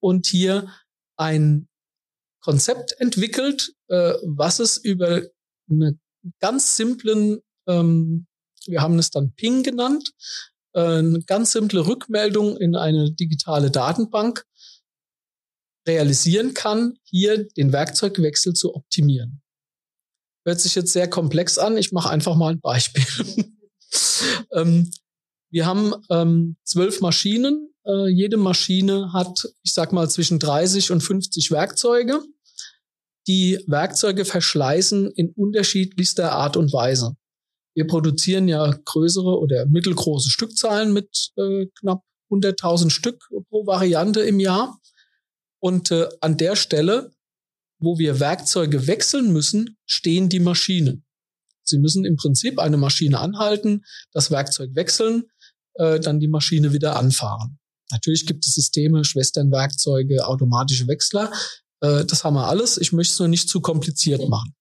und 0.00 0.26
hier 0.26 0.68
ein 1.16 1.68
Konzept 2.42 3.00
entwickelt, 3.00 3.72
äh, 3.88 4.14
was 4.24 4.58
es 4.58 4.76
über 4.76 5.22
eine 5.70 5.98
ganz 6.40 6.76
simplen, 6.76 7.40
ähm, 7.66 8.26
wir 8.66 8.82
haben 8.82 8.98
es 8.98 9.10
dann 9.10 9.34
Ping 9.34 9.62
genannt, 9.62 10.12
äh, 10.74 10.80
eine 10.80 11.22
ganz 11.22 11.52
simple 11.52 11.86
Rückmeldung 11.86 12.56
in 12.56 12.76
eine 12.76 13.12
digitale 13.12 13.70
Datenbank 13.70 14.44
realisieren 15.86 16.54
kann, 16.54 16.98
hier 17.04 17.48
den 17.56 17.72
Werkzeugwechsel 17.72 18.54
zu 18.54 18.74
optimieren. 18.74 19.42
Hört 20.44 20.60
sich 20.60 20.74
jetzt 20.74 20.92
sehr 20.92 21.08
komplex 21.08 21.58
an. 21.58 21.76
Ich 21.76 21.92
mache 21.92 22.10
einfach 22.10 22.36
mal 22.36 22.52
ein 22.52 22.60
Beispiel. 22.60 23.04
ähm, 24.52 24.90
wir 25.50 25.66
haben 25.66 25.94
ähm, 26.10 26.56
zwölf 26.64 27.00
Maschinen. 27.00 27.71
Äh, 27.84 28.08
jede 28.08 28.36
Maschine 28.36 29.12
hat, 29.12 29.48
ich 29.62 29.72
sag 29.72 29.92
mal, 29.92 30.08
zwischen 30.08 30.38
30 30.38 30.90
und 30.90 31.00
50 31.00 31.50
Werkzeuge. 31.50 32.22
Die 33.26 33.62
Werkzeuge 33.66 34.24
verschleißen 34.24 35.10
in 35.12 35.30
unterschiedlichster 35.30 36.32
Art 36.32 36.56
und 36.56 36.72
Weise. 36.72 37.16
Wir 37.74 37.86
produzieren 37.86 38.48
ja 38.48 38.70
größere 38.84 39.38
oder 39.38 39.66
mittelgroße 39.66 40.30
Stückzahlen 40.30 40.92
mit 40.92 41.30
äh, 41.36 41.66
knapp 41.78 42.02
100.000 42.30 42.90
Stück 42.90 43.28
pro 43.48 43.66
Variante 43.66 44.20
im 44.20 44.40
Jahr. 44.40 44.78
Und 45.60 45.90
äh, 45.90 46.08
an 46.20 46.36
der 46.36 46.56
Stelle, 46.56 47.12
wo 47.78 47.98
wir 47.98 48.20
Werkzeuge 48.20 48.86
wechseln 48.86 49.32
müssen, 49.32 49.78
stehen 49.86 50.28
die 50.28 50.40
Maschinen. 50.40 51.04
Sie 51.64 51.78
müssen 51.78 52.04
im 52.04 52.16
Prinzip 52.16 52.58
eine 52.58 52.76
Maschine 52.76 53.20
anhalten, 53.20 53.84
das 54.12 54.30
Werkzeug 54.30 54.74
wechseln, 54.74 55.24
äh, 55.74 56.00
dann 56.00 56.20
die 56.20 56.28
Maschine 56.28 56.72
wieder 56.72 56.96
anfahren. 56.96 57.58
Natürlich 57.92 58.26
gibt 58.26 58.44
es 58.44 58.54
Systeme, 58.54 59.04
Schwesternwerkzeuge, 59.04 60.26
automatische 60.26 60.88
Wechsler. 60.88 61.30
Äh, 61.80 62.04
das 62.04 62.24
haben 62.24 62.34
wir 62.34 62.48
alles. 62.48 62.78
Ich 62.78 62.92
möchte 62.92 63.12
es 63.12 63.18
nur 63.18 63.28
nicht 63.28 63.48
zu 63.48 63.60
kompliziert 63.60 64.28
machen. 64.28 64.54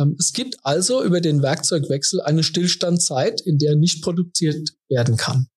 Ähm, 0.00 0.16
es 0.18 0.32
gibt 0.32 0.56
also 0.64 1.04
über 1.04 1.20
den 1.20 1.42
Werkzeugwechsel 1.42 2.20
eine 2.22 2.42
Stillstandzeit, 2.42 3.40
in 3.40 3.58
der 3.58 3.76
nicht 3.76 4.02
produziert 4.02 4.70
werden 4.88 5.16
kann. 5.16 5.48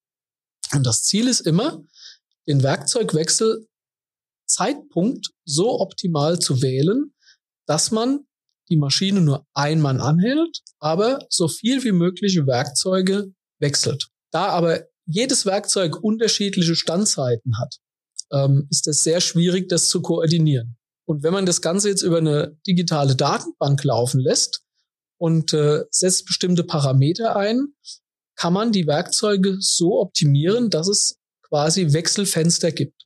Und 0.74 0.86
das 0.86 1.04
Ziel 1.04 1.28
ist 1.28 1.42
immer, 1.42 1.82
den 2.48 2.64
Werkzeugwechsel 2.64 3.68
Zeitpunkt 4.48 5.32
so 5.46 5.80
optimal 5.80 6.40
zu 6.40 6.62
wählen, 6.62 7.14
dass 7.66 7.92
man 7.92 8.26
die 8.70 8.78
Maschine 8.78 9.22
nur 9.22 9.46
einmal 9.54 10.00
anhält, 10.02 10.62
aber 10.80 11.20
so 11.30 11.48
viel 11.48 11.84
wie 11.84 11.92
mögliche 11.92 12.46
Werkzeuge 12.48 13.34
wechselt. 13.60 14.10
Da 14.32 14.48
aber 14.48 14.86
jedes 15.08 15.46
Werkzeug 15.46 16.04
unterschiedliche 16.04 16.76
Standzeiten 16.76 17.58
hat, 17.58 17.78
ähm, 18.32 18.68
ist 18.70 18.88
es 18.88 19.04
sehr 19.04 19.22
schwierig, 19.22 19.70
das 19.70 19.90
zu 19.90 20.02
koordinieren. 20.02 20.78
Und 21.06 21.24
wenn 21.24 21.34
man 21.34 21.46
das 21.46 21.62
Ganze 21.62 21.90
jetzt 21.90 22.02
über 22.02 22.18
eine 22.18 22.58
digitale 22.68 23.16
Datenbank 23.16 23.84
laufen 23.84 24.20
lässt 24.20 24.62
und 25.18 25.54
äh, 25.54 25.86
setzt 25.90 26.26
bestimmte 26.26 26.66
Parameter 26.66 27.38
ein, 27.38 27.74
kann 28.36 28.54
man 28.54 28.72
die 28.72 28.86
Werkzeuge 28.86 29.58
so 29.60 30.00
optimieren, 30.00 30.70
dass 30.70 30.88
es 30.88 31.18
quasi 31.42 31.94
Wechselfenster 31.94 32.72
gibt. 32.72 33.06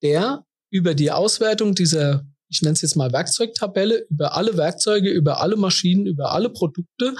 der 0.03 0.45
über 0.71 0.95
die 0.95 1.13
Auswertung 1.13 1.75
dieser, 1.75 2.27
ich 2.49 2.63
nenne 2.63 2.73
es 2.73 2.83
jetzt 2.83 2.97
mal 2.97 3.13
Werkzeugtabelle, 3.13 4.07
über 4.11 4.35
alle 4.35 4.57
Werkzeuge, 4.57 5.11
über 5.11 5.41
alle 5.41 5.57
Maschinen, 5.57 6.07
über 6.07 6.33
alle 6.33 6.51
Produkte 6.51 7.15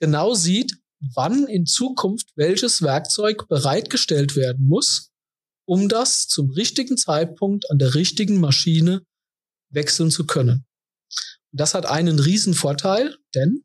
genau 0.00 0.34
sieht, 0.34 0.78
wann 1.14 1.46
in 1.46 1.66
Zukunft 1.66 2.30
welches 2.36 2.82
Werkzeug 2.82 3.48
bereitgestellt 3.48 4.36
werden 4.36 4.66
muss, 4.66 5.10
um 5.68 5.90
das 5.90 6.26
zum 6.28 6.50
richtigen 6.50 6.96
Zeitpunkt 6.96 7.70
an 7.70 7.78
der 7.78 7.94
richtigen 7.94 8.40
Maschine 8.40 9.02
wechseln 9.68 10.10
zu 10.10 10.26
können. 10.26 10.64
Das 11.52 11.74
hat 11.74 11.84
einen 11.84 12.18
riesen 12.18 12.54
Vorteil, 12.54 13.18
denn 13.34 13.64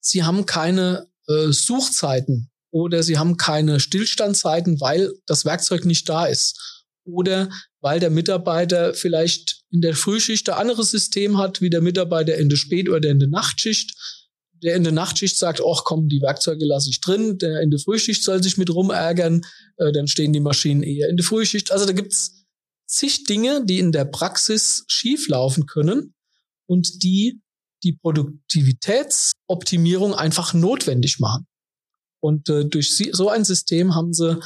sie 0.00 0.24
haben 0.24 0.46
keine 0.46 1.06
äh, 1.28 1.52
Suchzeiten 1.52 2.50
oder 2.72 3.04
sie 3.04 3.18
haben 3.18 3.36
keine 3.36 3.78
Stillstandzeiten, 3.78 4.80
weil 4.80 5.12
das 5.26 5.44
Werkzeug 5.44 5.84
nicht 5.84 6.08
da 6.08 6.26
ist. 6.26 6.84
Oder 7.04 7.50
weil 7.80 8.00
der 8.00 8.10
Mitarbeiter 8.10 8.94
vielleicht 8.94 9.62
in 9.70 9.80
der 9.80 9.94
Frühschicht 9.94 10.50
ein 10.50 10.58
anderes 10.58 10.90
System 10.90 11.38
hat, 11.38 11.60
wie 11.60 11.70
der 11.70 11.82
Mitarbeiter 11.82 12.36
in 12.36 12.48
der 12.48 12.56
Spät- 12.56 12.88
oder 12.88 13.08
in 13.08 13.20
der 13.20 13.28
Nachtschicht. 13.28 13.94
Der 14.62 14.74
in 14.74 14.84
der 14.84 14.92
Nachtschicht 14.92 15.38
sagt, 15.38 15.60
ach 15.60 15.84
komm, 15.84 16.08
die 16.08 16.20
Werkzeuge 16.20 16.64
lasse 16.64 16.90
ich 16.90 17.00
drin. 17.00 17.38
Der 17.38 17.60
in 17.60 17.70
der 17.70 17.80
Frühschicht 17.80 18.22
soll 18.22 18.42
sich 18.42 18.58
mit 18.58 18.70
rumärgern. 18.70 19.42
Äh, 19.76 19.92
dann 19.92 20.08
stehen 20.08 20.32
die 20.32 20.40
Maschinen 20.40 20.82
eher 20.82 21.08
in 21.08 21.16
der 21.16 21.24
Frühschicht. 21.24 21.72
Also 21.72 21.86
da 21.86 21.92
gibt's 21.92 22.44
zig 22.86 23.24
Dinge, 23.24 23.64
die 23.64 23.78
in 23.78 23.92
der 23.92 24.04
Praxis 24.04 24.84
schieflaufen 24.88 25.66
können 25.66 26.14
und 26.66 27.02
die 27.02 27.40
die 27.84 27.92
Produktivitätsoptimierung 27.92 30.14
einfach 30.14 30.54
notwendig 30.54 31.20
machen. 31.20 31.46
Und 32.20 32.48
äh, 32.48 32.64
durch 32.64 32.96
so 33.12 33.28
ein 33.28 33.44
System 33.44 33.94
haben 33.94 34.12
sie 34.12 34.40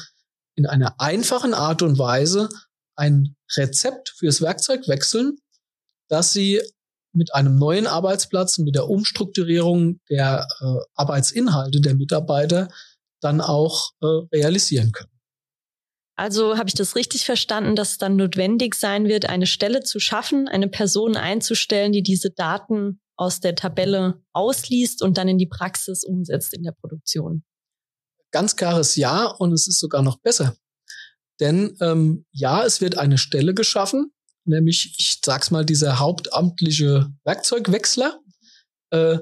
in 0.55 0.67
einer 0.67 1.01
einfachen 1.01 1.55
Art 1.55 1.81
und 1.81 1.99
Weise 1.99 2.51
ein 2.95 3.37
Rezept 3.57 4.11
fürs 4.11 4.43
Werkzeug 4.43 4.87
wechseln, 4.87 5.39
dass 6.09 6.35
sie 6.35 6.61
mit 7.15 7.35
einem 7.35 7.57
neuen 7.57 7.87
Arbeitsplatz, 7.87 8.59
mit 8.59 8.75
der 8.75 8.89
Umstrukturierung 8.89 10.01
der 10.09 10.47
äh, 10.61 10.65
Arbeitsinhalte 10.95 11.81
der 11.81 11.95
Mitarbeiter 11.95 12.69
dann 13.21 13.41
auch 13.41 13.91
äh, 14.01 14.07
realisieren 14.33 14.93
können. 14.93 15.11
Also 16.17 16.59
habe 16.59 16.69
ich 16.69 16.75
das 16.75 16.95
richtig 16.95 17.25
verstanden, 17.25 17.75
dass 17.75 17.93
es 17.93 17.99
dann 17.99 18.17
notwendig 18.17 18.75
sein 18.75 19.09
wird, 19.09 19.29
eine 19.29 19.47
Stelle 19.47 19.83
zu 19.83 19.99
schaffen, 19.99 20.47
eine 20.47 20.69
Person 20.69 21.17
einzustellen, 21.17 21.93
die 21.93 22.03
diese 22.03 22.31
Daten 22.31 23.01
aus 23.17 23.41
der 23.41 23.55
Tabelle 23.55 24.23
ausliest 24.33 25.03
und 25.03 25.17
dann 25.17 25.29
in 25.29 25.39
die 25.39 25.47
Praxis 25.47 26.05
umsetzt 26.05 26.55
in 26.55 26.63
der 26.63 26.73
Produktion? 26.73 27.45
Ganz 28.31 28.57
klares 28.57 28.97
Ja 28.97 29.27
und 29.27 29.53
es 29.53 29.67
ist 29.67 29.81
sogar 29.81 30.03
noch 30.03 30.19
besser. 30.19 30.57
Denn 31.41 31.77
ähm, 31.81 32.27
ja, 32.31 32.65
es 32.65 32.81
wird 32.81 32.99
eine 32.99 33.19
Stelle 33.19 33.55
geschaffen, 33.55 34.13
nämlich, 34.45 34.95
ich 34.99 35.19
sag's 35.25 35.51
mal, 35.51 35.65
dieser 35.65 35.99
hauptamtliche 35.99 37.13
Werkzeugwechsler. 37.25 38.21
Äh, 38.91 39.19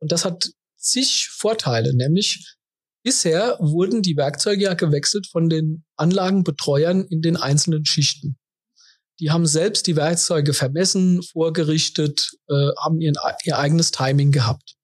und 0.00 0.12
das 0.12 0.24
hat 0.24 0.50
zig 0.76 1.28
Vorteile, 1.30 1.94
nämlich 1.94 2.56
bisher 3.02 3.56
wurden 3.60 4.02
die 4.02 4.16
Werkzeuge 4.16 4.64
ja 4.64 4.74
gewechselt 4.74 5.26
von 5.30 5.48
den 5.48 5.84
Anlagenbetreuern 5.96 7.04
in 7.04 7.22
den 7.22 7.36
einzelnen 7.36 7.84
Schichten. 7.84 8.38
Die 9.20 9.30
haben 9.30 9.46
selbst 9.46 9.86
die 9.86 9.96
Werkzeuge 9.96 10.54
vermessen, 10.54 11.22
vorgerichtet, 11.22 12.32
äh, 12.48 12.70
haben 12.82 13.00
ihren, 13.00 13.14
ihr 13.44 13.58
eigenes 13.58 13.92
Timing 13.92 14.32
gehabt. 14.32 14.74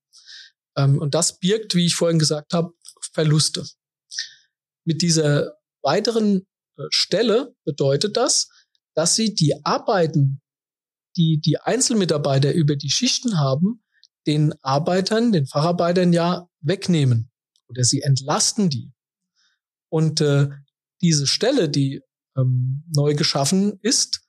Ähm, 0.76 0.98
und 0.98 1.14
das 1.14 1.38
birgt, 1.38 1.74
wie 1.74 1.86
ich 1.86 1.96
vorhin 1.96 2.18
gesagt 2.18 2.52
habe, 2.52 2.72
Verluste. 3.12 3.66
Mit 4.84 5.02
dieser 5.02 5.54
weiteren 5.82 6.46
äh, 6.76 6.82
Stelle 6.90 7.54
bedeutet 7.64 8.16
das, 8.16 8.48
dass 9.00 9.14
sie 9.14 9.34
die 9.34 9.64
Arbeiten, 9.64 10.42
die 11.16 11.40
die 11.42 11.56
Einzelmitarbeiter 11.56 12.52
über 12.52 12.76
die 12.76 12.90
Schichten 12.90 13.38
haben, 13.38 13.82
den 14.26 14.52
Arbeitern, 14.60 15.32
den 15.32 15.46
Facharbeitern 15.46 16.12
ja 16.12 16.50
wegnehmen 16.60 17.30
oder 17.70 17.82
sie 17.82 18.02
entlasten 18.02 18.68
die. 18.68 18.92
Und 19.88 20.20
äh, 20.20 20.50
diese 21.00 21.26
Stelle, 21.26 21.70
die 21.70 22.02
ähm, 22.36 22.84
neu 22.94 23.14
geschaffen 23.14 23.78
ist, 23.80 24.20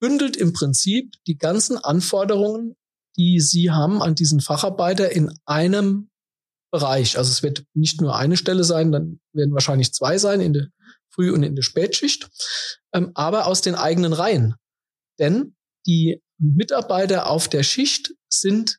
bündelt 0.00 0.36
im 0.36 0.52
Prinzip 0.52 1.14
die 1.26 1.38
ganzen 1.38 1.78
Anforderungen, 1.78 2.76
die 3.16 3.40
Sie 3.40 3.70
haben 3.70 4.02
an 4.02 4.14
diesen 4.14 4.40
Facharbeiter 4.42 5.12
in 5.12 5.32
einem 5.46 6.10
Bereich. 6.70 7.16
Also 7.16 7.30
es 7.30 7.42
wird 7.42 7.64
nicht 7.72 8.02
nur 8.02 8.14
eine 8.16 8.36
Stelle 8.36 8.64
sein, 8.64 8.92
dann 8.92 9.18
werden 9.32 9.54
wahrscheinlich 9.54 9.94
zwei 9.94 10.18
sein 10.18 10.42
in 10.42 10.52
der 10.52 10.66
Früh- 11.18 11.32
und 11.32 11.42
in 11.42 11.56
der 11.56 11.62
Spätschicht, 11.62 12.28
ähm, 12.92 13.10
aber 13.14 13.46
aus 13.46 13.60
den 13.60 13.74
eigenen 13.74 14.12
Reihen. 14.12 14.54
Denn 15.18 15.56
die 15.86 16.22
Mitarbeiter 16.38 17.28
auf 17.28 17.48
der 17.48 17.64
Schicht 17.64 18.14
sind 18.28 18.78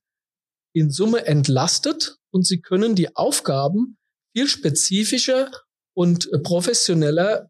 in 0.73 0.89
Summe 0.91 1.25
entlastet 1.25 2.15
und 2.31 2.47
sie 2.47 2.61
können 2.61 2.95
die 2.95 3.15
Aufgaben 3.15 3.97
viel 4.33 4.47
spezifischer 4.47 5.51
und 5.93 6.29
professioneller 6.43 7.49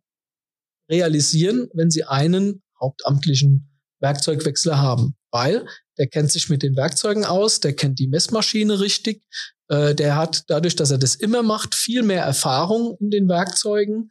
realisieren, 0.89 1.69
wenn 1.73 1.91
sie 1.91 2.05
einen 2.05 2.63
hauptamtlichen 2.79 3.69
Werkzeugwechsler 3.99 4.79
haben. 4.79 5.15
Weil 5.31 5.67
der 5.99 6.07
kennt 6.07 6.31
sich 6.31 6.49
mit 6.49 6.63
den 6.63 6.75
Werkzeugen 6.75 7.25
aus, 7.25 7.59
der 7.59 7.75
kennt 7.75 7.99
die 7.99 8.07
Messmaschine 8.07 8.79
richtig, 8.79 9.21
äh, 9.67 9.93
der 9.93 10.15
hat 10.15 10.45
dadurch, 10.47 10.75
dass 10.75 10.89
er 10.89 10.97
das 10.97 11.15
immer 11.15 11.43
macht, 11.43 11.75
viel 11.75 12.01
mehr 12.01 12.23
Erfahrung 12.23 12.97
in 12.99 13.11
den 13.11 13.29
Werkzeugen, 13.29 14.09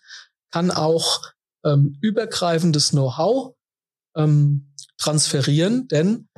kann 0.50 0.70
auch 0.70 1.22
ähm, 1.64 1.98
übergreifendes 2.00 2.90
Know-how 2.90 3.54
ähm, 4.16 4.74
transferieren, 4.98 5.88
denn 5.88 6.28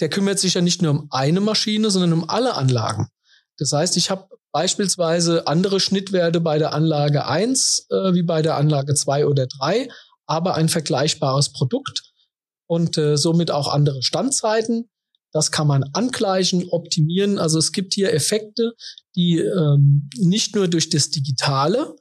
der 0.00 0.10
kümmert 0.10 0.38
sich 0.38 0.54
ja 0.54 0.60
nicht 0.60 0.82
nur 0.82 0.92
um 0.92 1.06
eine 1.10 1.40
Maschine, 1.40 1.90
sondern 1.90 2.12
um 2.12 2.28
alle 2.28 2.54
Anlagen. 2.54 3.08
Das 3.56 3.72
heißt, 3.72 3.96
ich 3.96 4.10
habe 4.10 4.28
beispielsweise 4.52 5.46
andere 5.46 5.80
Schnittwerte 5.80 6.40
bei 6.40 6.58
der 6.58 6.72
Anlage 6.72 7.26
1 7.26 7.86
äh, 7.90 8.14
wie 8.14 8.22
bei 8.22 8.42
der 8.42 8.56
Anlage 8.56 8.94
2 8.94 9.26
oder 9.26 9.46
3, 9.46 9.88
aber 10.26 10.54
ein 10.54 10.68
vergleichbares 10.68 11.52
Produkt 11.52 12.12
und 12.66 12.96
äh, 12.98 13.16
somit 13.16 13.50
auch 13.50 13.68
andere 13.68 14.02
Standzeiten. 14.02 14.88
Das 15.32 15.50
kann 15.50 15.66
man 15.66 15.84
angleichen, 15.92 16.68
optimieren. 16.70 17.38
Also 17.38 17.58
es 17.58 17.72
gibt 17.72 17.94
hier 17.94 18.12
Effekte, 18.14 18.72
die 19.14 19.38
ähm, 19.38 20.08
nicht 20.16 20.54
nur 20.54 20.68
durch 20.68 20.88
das 20.88 21.10
Digitale 21.10 21.96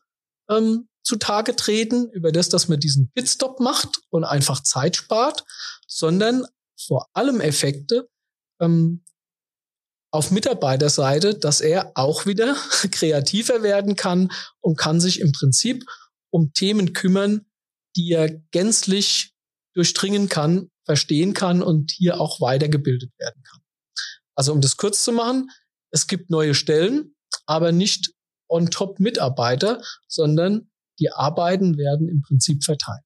ähm, 0.50 0.87
zutage 1.08 1.56
treten, 1.56 2.10
über 2.12 2.32
das, 2.34 2.50
dass 2.50 2.68
man 2.68 2.80
diesen 2.80 3.10
Pitstop 3.14 3.62
macht 3.62 4.02
und 4.10 4.26
einfach 4.26 4.62
Zeit 4.62 4.98
spart, 4.98 5.46
sondern 5.88 6.46
vor 6.78 7.08
allem 7.14 7.40
Effekte 7.40 8.10
ähm, 8.60 9.06
auf 10.12 10.32
Mitarbeiterseite, 10.32 11.36
dass 11.36 11.62
er 11.62 11.94
auch 11.96 12.26
wieder 12.26 12.56
kreativer 12.92 13.64
werden 13.64 13.96
kann 13.96 14.32
und 14.60 14.78
kann 14.78 15.00
sich 15.00 15.22
im 15.22 15.32
Prinzip 15.32 15.86
um 16.30 16.52
Themen 16.52 16.92
kümmern, 16.92 17.46
die 17.96 18.12
er 18.12 18.30
gänzlich 18.52 19.34
durchdringen 19.76 20.28
kann, 20.28 20.70
verstehen 20.86 21.34
kann 21.34 21.64
und 21.64 21.92
hier 21.92 22.20
auch 22.20 22.42
weitergebildet 22.42 23.12
werden 23.18 23.42
kann. 23.44 23.62
Also 24.36 24.52
um 24.52 24.60
das 24.60 24.76
kurz 24.76 25.04
zu 25.04 25.14
machen, 25.14 25.50
es 25.92 26.08
gibt 26.08 26.30
neue 26.30 26.54
Stellen, 26.54 27.16
aber 27.46 27.72
nicht 27.72 28.12
on 28.50 28.70
top 28.70 29.00
Mitarbeiter, 29.00 29.82
sondern 30.08 30.70
die 31.00 31.12
Arbeiten 31.12 31.78
werden 31.78 32.10
im 32.10 32.22
Prinzip 32.22 32.64
verteilt. 32.64 33.04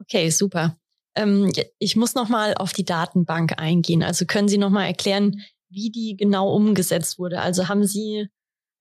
Okay, 0.00 0.30
super. 0.30 0.76
Ähm, 1.14 1.52
ich 1.78 1.96
muss 1.96 2.14
noch 2.14 2.28
mal 2.28 2.54
auf 2.54 2.72
die 2.72 2.84
Datenbank 2.84 3.58
eingehen. 3.58 4.02
Also 4.02 4.24
können 4.26 4.48
Sie 4.48 4.58
noch 4.58 4.70
mal 4.70 4.86
erklären, 4.86 5.40
wie 5.68 5.90
die 5.90 6.16
genau 6.16 6.52
umgesetzt 6.52 7.18
wurde? 7.18 7.40
Also 7.40 7.68
haben 7.68 7.84
Sie 7.84 8.28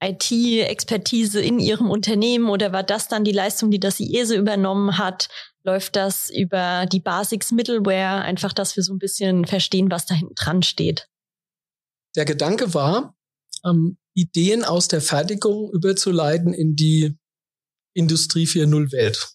IT-Expertise 0.03 1.41
in 1.41 1.59
Ihrem 1.59 1.89
Unternehmen 1.89 2.49
oder 2.49 2.73
war 2.73 2.83
das 2.83 3.07
dann 3.07 3.23
die 3.23 3.31
Leistung, 3.31 3.69
die 3.69 3.79
das 3.79 3.99
IESE 3.99 4.35
übernommen 4.35 4.97
hat? 4.97 5.29
Läuft 5.63 5.95
das 5.95 6.29
über 6.31 6.87
die 6.91 6.99
Basics 6.99 7.51
Middleware? 7.51 8.23
Einfach, 8.23 8.51
dass 8.51 8.75
wir 8.75 8.83
so 8.83 8.93
ein 8.93 8.99
bisschen 8.99 9.45
verstehen, 9.45 9.91
was 9.91 10.07
da 10.07 10.15
hinten 10.15 10.33
dran 10.35 10.63
steht. 10.63 11.07
Der 12.15 12.25
Gedanke 12.25 12.73
war, 12.73 13.15
ähm, 13.63 13.97
Ideen 14.13 14.63
aus 14.63 14.87
der 14.87 15.01
Fertigung 15.01 15.71
überzuleiten 15.71 16.53
in 16.53 16.75
die 16.75 17.17
Industrie 17.93 18.45
4.0 18.45 18.91
Welt. 18.91 19.29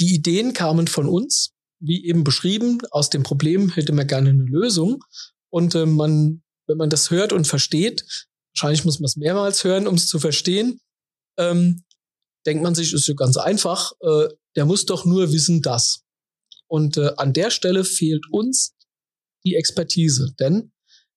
Die 0.00 0.14
Ideen 0.14 0.52
kamen 0.52 0.86
von 0.86 1.08
uns 1.08 1.54
wie 1.80 2.06
eben 2.06 2.24
beschrieben, 2.24 2.80
aus 2.90 3.10
dem 3.10 3.22
Problem 3.22 3.70
hätte 3.70 3.92
man 3.92 4.06
gerne 4.06 4.30
eine 4.30 4.44
Lösung. 4.44 5.04
Und 5.50 5.74
äh, 5.74 5.86
man, 5.86 6.42
wenn 6.66 6.78
man 6.78 6.90
das 6.90 7.10
hört 7.10 7.32
und 7.32 7.46
versteht, 7.46 8.04
wahrscheinlich 8.54 8.84
muss 8.84 9.00
man 9.00 9.06
es 9.06 9.16
mehrmals 9.16 9.64
hören, 9.64 9.86
um 9.86 9.96
es 9.96 10.06
zu 10.06 10.18
verstehen, 10.18 10.80
ähm, 11.38 11.84
denkt 12.46 12.62
man 12.62 12.74
sich, 12.74 12.92
ist 12.92 13.06
ja 13.06 13.14
ganz 13.14 13.36
einfach, 13.36 13.92
äh, 14.00 14.28
der 14.56 14.64
muss 14.64 14.86
doch 14.86 15.04
nur 15.04 15.32
wissen 15.32 15.62
das. 15.62 16.02
Und 16.68 16.96
äh, 16.96 17.12
an 17.16 17.32
der 17.32 17.50
Stelle 17.50 17.84
fehlt 17.84 18.24
uns 18.30 18.74
die 19.44 19.54
Expertise, 19.54 20.34
denn 20.40 20.72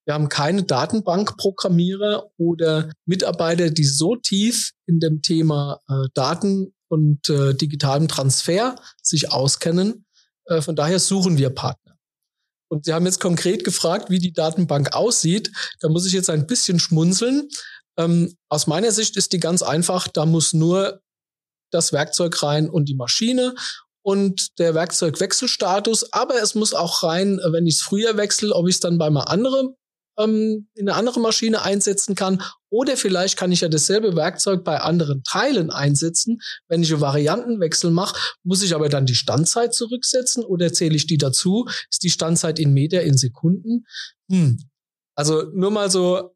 wir 0.08 0.14
haben 0.14 0.30
keine 0.30 0.62
Datenbankprogrammierer 0.62 2.30
oder 2.38 2.90
Mitarbeiter, 3.04 3.68
die 3.68 3.84
so 3.84 4.16
tief 4.16 4.72
in 4.86 5.00
dem 5.00 5.20
Thema 5.20 5.82
äh, 5.86 6.08
Daten 6.14 6.72
und 6.88 7.28
äh, 7.28 7.52
digitalem 7.54 8.08
Transfer 8.08 8.76
sich 9.02 9.30
auskennen, 9.30 10.06
äh, 10.46 10.62
von 10.62 10.76
daher 10.76 10.98
suchen 10.98 11.36
wir 11.36 11.50
Partner. 11.50 11.98
Und 12.70 12.86
Sie 12.86 12.94
haben 12.94 13.04
jetzt 13.04 13.20
konkret 13.20 13.64
gefragt, 13.64 14.08
wie 14.08 14.18
die 14.18 14.32
Datenbank 14.32 14.94
aussieht. 14.94 15.52
Da 15.80 15.90
muss 15.90 16.06
ich 16.06 16.14
jetzt 16.14 16.30
ein 16.30 16.46
bisschen 16.46 16.78
schmunzeln. 16.78 17.50
Ähm, 17.98 18.34
aus 18.48 18.66
meiner 18.66 18.92
Sicht 18.92 19.14
ist 19.18 19.34
die 19.34 19.40
ganz 19.40 19.62
einfach. 19.62 20.08
Da 20.08 20.24
muss 20.24 20.54
nur 20.54 21.02
das 21.70 21.92
Werkzeug 21.92 22.42
rein 22.42 22.70
und 22.70 22.88
die 22.88 22.94
Maschine 22.94 23.54
und 24.00 24.58
der 24.58 24.74
Werkzeugwechselstatus. 24.74 26.14
Aber 26.14 26.40
es 26.40 26.54
muss 26.54 26.72
auch 26.72 27.02
rein, 27.02 27.38
wenn 27.52 27.66
ich 27.66 27.74
es 27.74 27.82
früher 27.82 28.16
wechsle, 28.16 28.54
ob 28.54 28.68
ich 28.68 28.76
es 28.76 28.80
dann 28.80 28.96
bei 28.96 29.06
einer 29.06 29.28
anderen 29.28 29.74
ähm, 30.18 30.68
in 30.74 30.88
eine 30.88 30.98
andere 30.98 31.20
Maschine 31.20 31.62
einsetzen 31.62 32.14
kann. 32.14 32.42
Oder 32.70 32.96
vielleicht 32.96 33.38
kann 33.38 33.52
ich 33.52 33.62
ja 33.62 33.68
dasselbe 33.68 34.16
Werkzeug 34.16 34.64
bei 34.64 34.80
anderen 34.80 35.22
Teilen 35.22 35.70
einsetzen. 35.70 36.40
Wenn 36.68 36.82
ich 36.82 36.92
einen 36.92 37.00
Variantenwechsel 37.00 37.90
mache, 37.90 38.18
muss 38.42 38.62
ich 38.62 38.74
aber 38.74 38.88
dann 38.88 39.06
die 39.06 39.14
Standzeit 39.14 39.74
zurücksetzen 39.74 40.44
oder 40.44 40.72
zähle 40.72 40.96
ich 40.96 41.06
die 41.06 41.18
dazu? 41.18 41.66
Ist 41.90 42.02
die 42.02 42.10
Standzeit 42.10 42.58
in 42.58 42.72
Meter, 42.72 43.02
in 43.02 43.16
Sekunden? 43.16 43.86
Hm. 44.30 44.58
Also 45.14 45.44
nur 45.54 45.70
mal 45.70 45.90
so. 45.90 46.34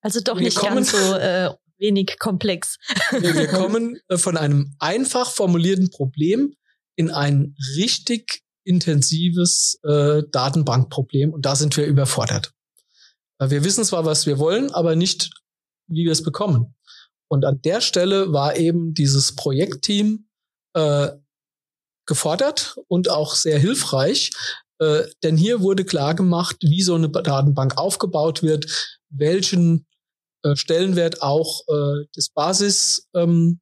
Also 0.00 0.20
doch 0.20 0.38
nicht 0.38 0.56
kommen, 0.56 0.76
ganz 0.76 0.92
so 0.92 1.14
äh, 1.14 1.50
wenig 1.78 2.18
komplex. 2.18 2.76
wir, 3.10 3.46
kommen 3.48 3.98
äh, 4.08 4.16
von 4.16 4.36
einem 4.36 4.74
einfach 4.78 5.30
formulierten 5.30 5.90
Problem 5.90 6.54
in 6.96 7.10
ein 7.10 7.54
richtig 7.76 8.42
intensives 8.64 9.78
äh, 9.82 10.22
Datenbankproblem 10.30 11.32
und 11.32 11.44
da 11.44 11.56
sind 11.56 11.76
wir 11.76 11.86
überfordert. 11.86 12.53
Wir 13.40 13.64
wissen 13.64 13.84
zwar, 13.84 14.04
was 14.04 14.26
wir 14.26 14.38
wollen, 14.38 14.70
aber 14.72 14.96
nicht, 14.96 15.30
wie 15.88 16.04
wir 16.04 16.12
es 16.12 16.22
bekommen. 16.22 16.74
Und 17.28 17.44
an 17.44 17.60
der 17.62 17.80
Stelle 17.80 18.32
war 18.32 18.56
eben 18.56 18.94
dieses 18.94 19.34
Projektteam 19.34 20.28
äh, 20.74 21.08
gefordert 22.06 22.76
und 22.86 23.10
auch 23.10 23.34
sehr 23.34 23.58
hilfreich, 23.58 24.30
äh, 24.78 25.04
denn 25.22 25.36
hier 25.36 25.60
wurde 25.60 25.84
klar 25.84 26.14
gemacht, 26.14 26.56
wie 26.60 26.82
so 26.82 26.94
eine 26.94 27.08
Datenbank 27.08 27.78
aufgebaut 27.78 28.42
wird, 28.42 28.98
welchen 29.08 29.86
äh, 30.42 30.56
Stellenwert 30.56 31.22
auch 31.22 31.62
äh, 31.68 32.06
das 32.14 32.28
Basissystem 32.28 33.58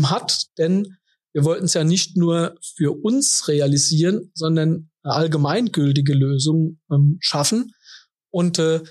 ähm, 0.00 0.10
hat, 0.10 0.46
denn 0.58 0.96
wir 1.32 1.44
wollten 1.44 1.66
es 1.66 1.74
ja 1.74 1.84
nicht 1.84 2.16
nur 2.16 2.56
für 2.76 2.92
uns 2.92 3.46
realisieren, 3.46 4.32
sondern 4.34 4.90
eine 5.02 5.14
allgemeingültige 5.14 6.12
Lösung 6.12 6.80
ähm, 6.90 7.18
schaffen. 7.20 7.72
Und 8.30 8.58
äh, 8.58 8.82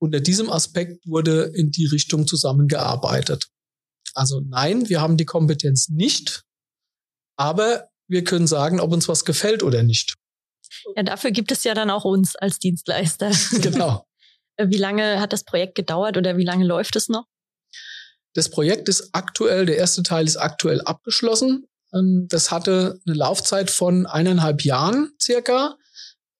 unter 0.00 0.20
diesem 0.20 0.50
Aspekt 0.50 1.06
wurde 1.06 1.52
in 1.54 1.70
die 1.70 1.86
Richtung 1.86 2.26
zusammengearbeitet. 2.26 3.48
Also 4.14 4.40
nein, 4.40 4.88
wir 4.88 5.00
haben 5.00 5.16
die 5.16 5.24
Kompetenz 5.24 5.88
nicht, 5.88 6.42
aber 7.36 7.88
wir 8.08 8.24
können 8.24 8.46
sagen, 8.46 8.80
ob 8.80 8.92
uns 8.92 9.08
was 9.08 9.24
gefällt 9.24 9.62
oder 9.62 9.82
nicht. 9.82 10.14
Ja, 10.96 11.02
dafür 11.02 11.30
gibt 11.30 11.52
es 11.52 11.64
ja 11.64 11.74
dann 11.74 11.90
auch 11.90 12.04
uns 12.04 12.36
als 12.36 12.58
Dienstleister. 12.58 13.30
genau. 13.62 14.06
Wie 14.58 14.76
lange 14.76 15.20
hat 15.20 15.32
das 15.32 15.44
Projekt 15.44 15.74
gedauert 15.76 16.16
oder 16.16 16.36
wie 16.36 16.44
lange 16.44 16.64
läuft 16.64 16.96
es 16.96 17.08
noch? 17.08 17.24
Das 18.34 18.50
Projekt 18.50 18.88
ist 18.88 19.10
aktuell, 19.12 19.66
der 19.66 19.76
erste 19.76 20.02
Teil 20.02 20.26
ist 20.26 20.36
aktuell 20.36 20.80
abgeschlossen. 20.82 21.66
Ähm, 21.92 22.26
das 22.28 22.50
hatte 22.50 23.00
eine 23.06 23.16
Laufzeit 23.16 23.70
von 23.70 24.06
eineinhalb 24.06 24.64
Jahren 24.64 25.12
circa. 25.20 25.76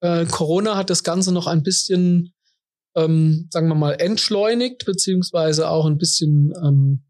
Äh, 0.02 0.26
Corona 0.26 0.76
hat 0.76 0.90
das 0.90 1.02
Ganze 1.02 1.32
noch 1.32 1.46
ein 1.46 1.62
bisschen 1.62 2.34
ähm, 2.94 3.48
sagen 3.50 3.68
wir 3.68 3.74
mal, 3.74 3.94
entschleunigt, 3.94 4.84
beziehungsweise 4.84 5.68
auch 5.68 5.86
ein 5.86 5.98
bisschen 5.98 6.52
ähm, 6.62 7.04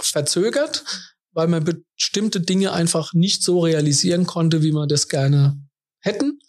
verzögert, 0.00 0.84
weil 1.32 1.48
man 1.48 1.64
bestimmte 1.64 2.40
Dinge 2.40 2.72
einfach 2.72 3.14
nicht 3.14 3.42
so 3.42 3.60
realisieren 3.60 4.26
konnte, 4.26 4.62
wie 4.62 4.72
man 4.72 4.88
das 4.88 5.08
gerne 5.08 5.58
hätten. 6.00 6.40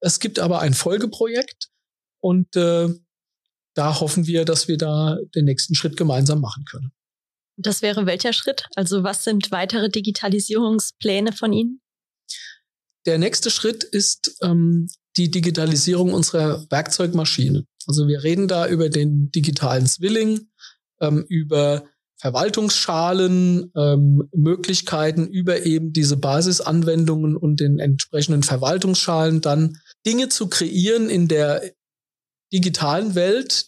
Es 0.00 0.20
gibt 0.20 0.38
aber 0.38 0.60
ein 0.60 0.74
Folgeprojekt 0.74 1.68
und 2.20 2.56
äh, 2.56 2.88
da 3.74 4.00
hoffen 4.00 4.26
wir, 4.26 4.44
dass 4.44 4.68
wir 4.68 4.78
da 4.78 5.18
den 5.34 5.44
nächsten 5.44 5.74
Schritt 5.74 5.96
gemeinsam 5.96 6.40
machen 6.40 6.64
können. 6.64 6.92
Das 7.56 7.82
wäre 7.82 8.06
welcher 8.06 8.32
Schritt? 8.32 8.66
Also 8.74 9.02
was 9.02 9.24
sind 9.24 9.50
weitere 9.50 9.90
Digitalisierungspläne 9.90 11.32
von 11.32 11.52
Ihnen? 11.52 11.82
der 13.06 13.18
nächste 13.18 13.50
Schritt 13.50 13.84
ist 13.84 14.38
ähm, 14.42 14.88
die 15.20 15.30
Digitalisierung 15.30 16.14
unserer 16.14 16.64
Werkzeugmaschine. 16.70 17.66
Also 17.86 18.08
wir 18.08 18.22
reden 18.22 18.48
da 18.48 18.66
über 18.66 18.88
den 18.88 19.30
digitalen 19.30 19.86
Zwilling, 19.86 20.48
ähm, 21.00 21.26
über 21.28 21.84
Verwaltungsschalen, 22.18 23.70
ähm, 23.76 24.28
Möglichkeiten 24.34 25.26
über 25.26 25.66
eben 25.66 25.92
diese 25.92 26.16
Basisanwendungen 26.16 27.36
und 27.36 27.60
den 27.60 27.78
entsprechenden 27.78 28.42
Verwaltungsschalen 28.42 29.42
dann 29.42 29.76
Dinge 30.06 30.30
zu 30.30 30.48
kreieren 30.48 31.10
in 31.10 31.28
der 31.28 31.70
digitalen 32.50 33.14
Welt, 33.14 33.66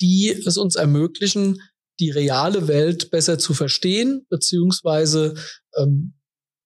die 0.00 0.30
es 0.30 0.56
uns 0.56 0.74
ermöglichen, 0.74 1.60
die 2.00 2.10
reale 2.10 2.66
Welt 2.66 3.12
besser 3.12 3.38
zu 3.38 3.54
verstehen, 3.54 4.26
beziehungsweise 4.28 5.34
ähm, 5.76 6.14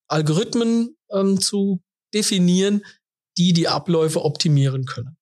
Algorithmen 0.09 0.97
ähm, 1.12 1.38
zu 1.40 1.83
definieren, 2.14 2.83
die 3.38 3.53
die 3.53 3.68
Abläufe 3.68 4.24
optimieren 4.24 4.85
können. 4.85 5.16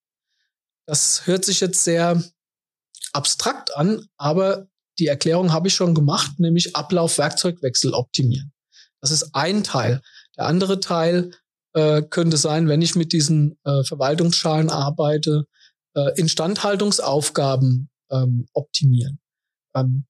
Das 0.86 1.26
hört 1.26 1.44
sich 1.44 1.60
jetzt 1.60 1.84
sehr 1.84 2.22
abstrakt 3.12 3.76
an, 3.76 4.06
aber 4.16 4.68
die 4.98 5.06
Erklärung 5.06 5.52
habe 5.52 5.68
ich 5.68 5.74
schon 5.74 5.94
gemacht, 5.94 6.38
nämlich 6.38 6.74
Ablauf 6.74 7.18
Werkzeugwechsel 7.18 7.92
optimieren. 7.92 8.52
Das 9.00 9.10
ist 9.10 9.34
ein 9.34 9.62
Teil. 9.62 10.00
Der 10.38 10.46
andere 10.46 10.80
Teil 10.80 11.32
äh, 11.74 12.00
könnte 12.02 12.38
sein, 12.38 12.68
wenn 12.68 12.82
ich 12.82 12.96
mit 12.96 13.12
diesen 13.12 13.58
äh, 13.64 13.84
Verwaltungsschalen 13.84 14.70
arbeite, 14.70 15.44
äh, 15.94 16.18
Instandhaltungsaufgaben 16.18 17.90
ähm, 18.10 18.46
optimieren. 18.54 19.20
Ähm, 19.74 20.06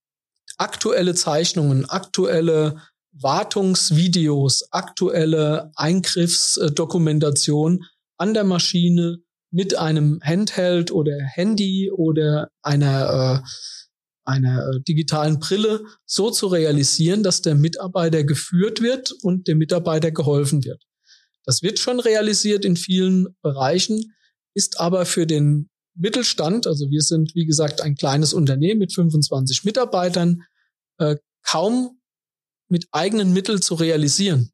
aktuelle 0.56 1.14
Zeichnungen, 1.14 1.84
aktuelle 1.86 2.80
Wartungsvideos, 3.12 4.68
aktuelle 4.70 5.72
Eingriffsdokumentation 5.74 7.84
an 8.18 8.34
der 8.34 8.44
Maschine 8.44 9.18
mit 9.50 9.76
einem 9.76 10.20
Handheld 10.22 10.90
oder 10.90 11.16
Handy 11.18 11.90
oder 11.90 12.50
einer, 12.62 13.42
äh, 13.42 13.48
einer 14.24 14.68
äh, 14.68 14.80
digitalen 14.82 15.38
Brille 15.38 15.84
so 16.04 16.30
zu 16.30 16.48
realisieren, 16.48 17.22
dass 17.22 17.42
der 17.42 17.54
Mitarbeiter 17.54 18.24
geführt 18.24 18.82
wird 18.82 19.12
und 19.22 19.46
dem 19.48 19.58
Mitarbeiter 19.58 20.10
geholfen 20.10 20.64
wird. 20.64 20.82
Das 21.44 21.62
wird 21.62 21.78
schon 21.78 22.00
realisiert 22.00 22.64
in 22.64 22.76
vielen 22.76 23.28
Bereichen, 23.40 24.14
ist 24.54 24.80
aber 24.80 25.06
für 25.06 25.26
den 25.26 25.70
Mittelstand, 25.94 26.66
also 26.66 26.90
wir 26.90 27.00
sind 27.00 27.34
wie 27.34 27.46
gesagt 27.46 27.80
ein 27.80 27.94
kleines 27.94 28.34
Unternehmen 28.34 28.80
mit 28.80 28.92
25 28.92 29.64
Mitarbeitern, 29.64 30.42
äh, 30.98 31.16
kaum 31.42 32.00
mit 32.68 32.88
eigenen 32.90 33.32
Mitteln 33.32 33.62
zu 33.62 33.74
realisieren 33.74 34.52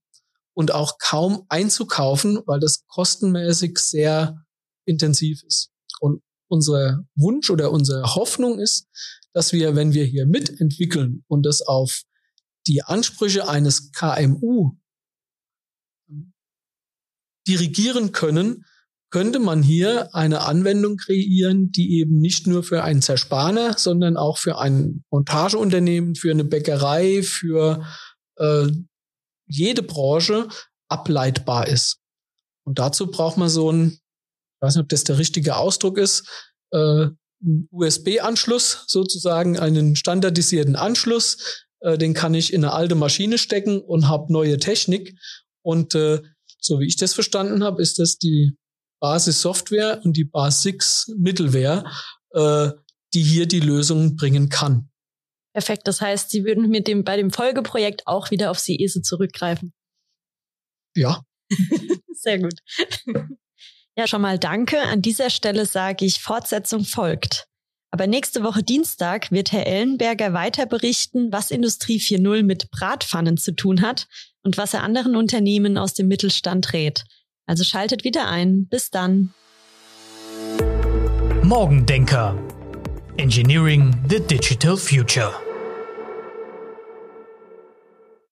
und 0.55 0.73
auch 0.73 0.99
kaum 0.99 1.45
einzukaufen, 1.49 2.41
weil 2.47 2.61
das 2.61 2.85
kostenmäßig 2.89 3.79
sehr 3.79 4.45
intensiv 4.85 5.43
ist. 5.45 5.71
Und 6.01 6.23
unser 6.49 7.05
Wunsch 7.15 7.51
oder 7.51 7.71
unsere 7.71 8.15
Hoffnung 8.15 8.59
ist, 8.59 8.87
dass 9.33 9.53
wir, 9.53 9.75
wenn 9.77 9.95
wir 9.95 10.05
hier 10.05 10.27
mitentwickeln 10.27 11.25
und 11.29 11.47
das 11.47 11.63
auf 11.63 12.03
die 12.67 12.83
Ansprüche 12.83 13.49
eines 13.49 13.93
KMU 13.93 14.73
dirigieren 17.49 18.13
können, 18.13 18.65
könnte 19.11 19.41
man 19.41 19.63
hier 19.63 20.15
eine 20.15 20.41
Anwendung 20.43 20.97
kreieren, 20.97 21.71
die 21.71 21.99
eben 21.99 22.19
nicht 22.19 22.47
nur 22.47 22.63
für 22.63 22.83
einen 22.83 23.03
Zerspaner, 23.03 23.77
sondern 23.77 24.17
auch 24.17 24.39
für 24.39 24.59
ein 24.59 25.05
Montageunternehmen, 25.11 26.15
für 26.15 26.31
eine 26.31 26.45
Bäckerei, 26.45 27.23
für 27.23 27.85
äh, 28.37 28.69
jede 29.53 29.83
Branche 29.83 30.49
ableitbar 30.89 31.69
ist. 31.69 31.99
Und 32.65 32.79
dazu 32.79 33.11
braucht 33.11 33.37
man 33.37 33.49
so 33.49 33.71
ein, 33.71 33.91
ich 33.91 34.61
weiß 34.61 34.77
nicht, 34.77 34.83
ob 34.83 34.89
das 34.89 35.05
der 35.05 35.19
richtige 35.19 35.57
Ausdruck 35.57 35.99
ist, 35.99 36.29
äh, 36.71 37.09
USB-Anschluss 37.71 38.85
sozusagen, 38.87 39.59
einen 39.59 39.97
standardisierten 39.97 40.77
Anschluss. 40.77 41.65
Äh, 41.81 41.99
den 41.99 42.15
kann 42.15 42.35
ich 42.35 42.53
in 42.53 42.65
eine 42.65 42.73
alte 42.73 42.95
Maschine 42.95 43.39
stecken 43.39 43.81
und 43.81 44.09
habe 44.09 44.33
neue 44.33 44.59
Technik. 44.59 45.19
Und 45.63 45.95
äh, 45.95 46.23
so 46.61 46.79
wie 46.79 46.87
ich 46.87 46.97
das 46.97 47.15
verstanden 47.15 47.65
habe, 47.65 47.83
ist 47.83 47.99
das 47.99 48.19
die 48.19 48.57
Basis-Software 49.01 50.01
und 50.05 50.17
die 50.17 50.25
Basis-Middleware, 50.25 51.85
äh, 52.31 52.71
die 53.15 53.23
hier 53.23 53.47
die 53.47 53.61
Lösungen 53.61 54.15
bringen 54.15 54.49
kann. 54.49 54.92
Perfekt. 55.53 55.87
Das 55.87 56.01
heißt, 56.01 56.31
Sie 56.31 56.45
würden 56.45 56.69
mit 56.69 56.89
dem, 56.89 57.05
bei 57.05 57.17
dem 57.17 57.31
Folgeprojekt 57.31 58.07
auch 58.07 58.31
wieder 58.31 58.51
auf 58.51 58.59
CIESE 58.59 59.03
zurückgreifen. 59.03 59.73
Ja. 60.97 61.23
Sehr 62.15 62.39
gut. 62.39 62.55
Ja, 63.97 64.07
schon 64.07 64.23
mal 64.23 64.39
danke. 64.39 64.81
An 64.81 65.03
dieser 65.03 65.29
Stelle 65.29 65.67
sage 65.67 66.07
ich, 66.07 66.21
Fortsetzung 66.21 66.85
folgt. 66.85 67.47
Aber 67.91 68.07
nächste 68.07 68.43
Woche 68.43 68.63
Dienstag 68.63 69.31
wird 69.31 69.53
Herr 69.53 69.67
Ellenberger 69.67 70.33
weiter 70.33 70.65
berichten, 70.65 71.31
was 71.31 71.51
Industrie 71.51 71.99
4.0 71.99 72.43
mit 72.43 72.71
Bratpfannen 72.71 73.37
zu 73.37 73.55
tun 73.55 73.83
hat 73.83 74.09
und 74.43 74.57
was 74.57 74.73
er 74.73 74.83
anderen 74.83 75.15
Unternehmen 75.15 75.77
aus 75.77 75.93
dem 75.93 76.09
Mittelstand 76.09 76.73
rät. 76.73 77.05
Also 77.45 77.65
schaltet 77.65 78.03
wieder 78.03 78.29
ein. 78.29 78.67
Bis 78.67 78.89
dann. 78.89 79.35
Morgendenker. 81.43 82.39
Engineering 83.23 83.95
the 84.09 84.19
Digital 84.19 84.77
Future. 84.77 85.52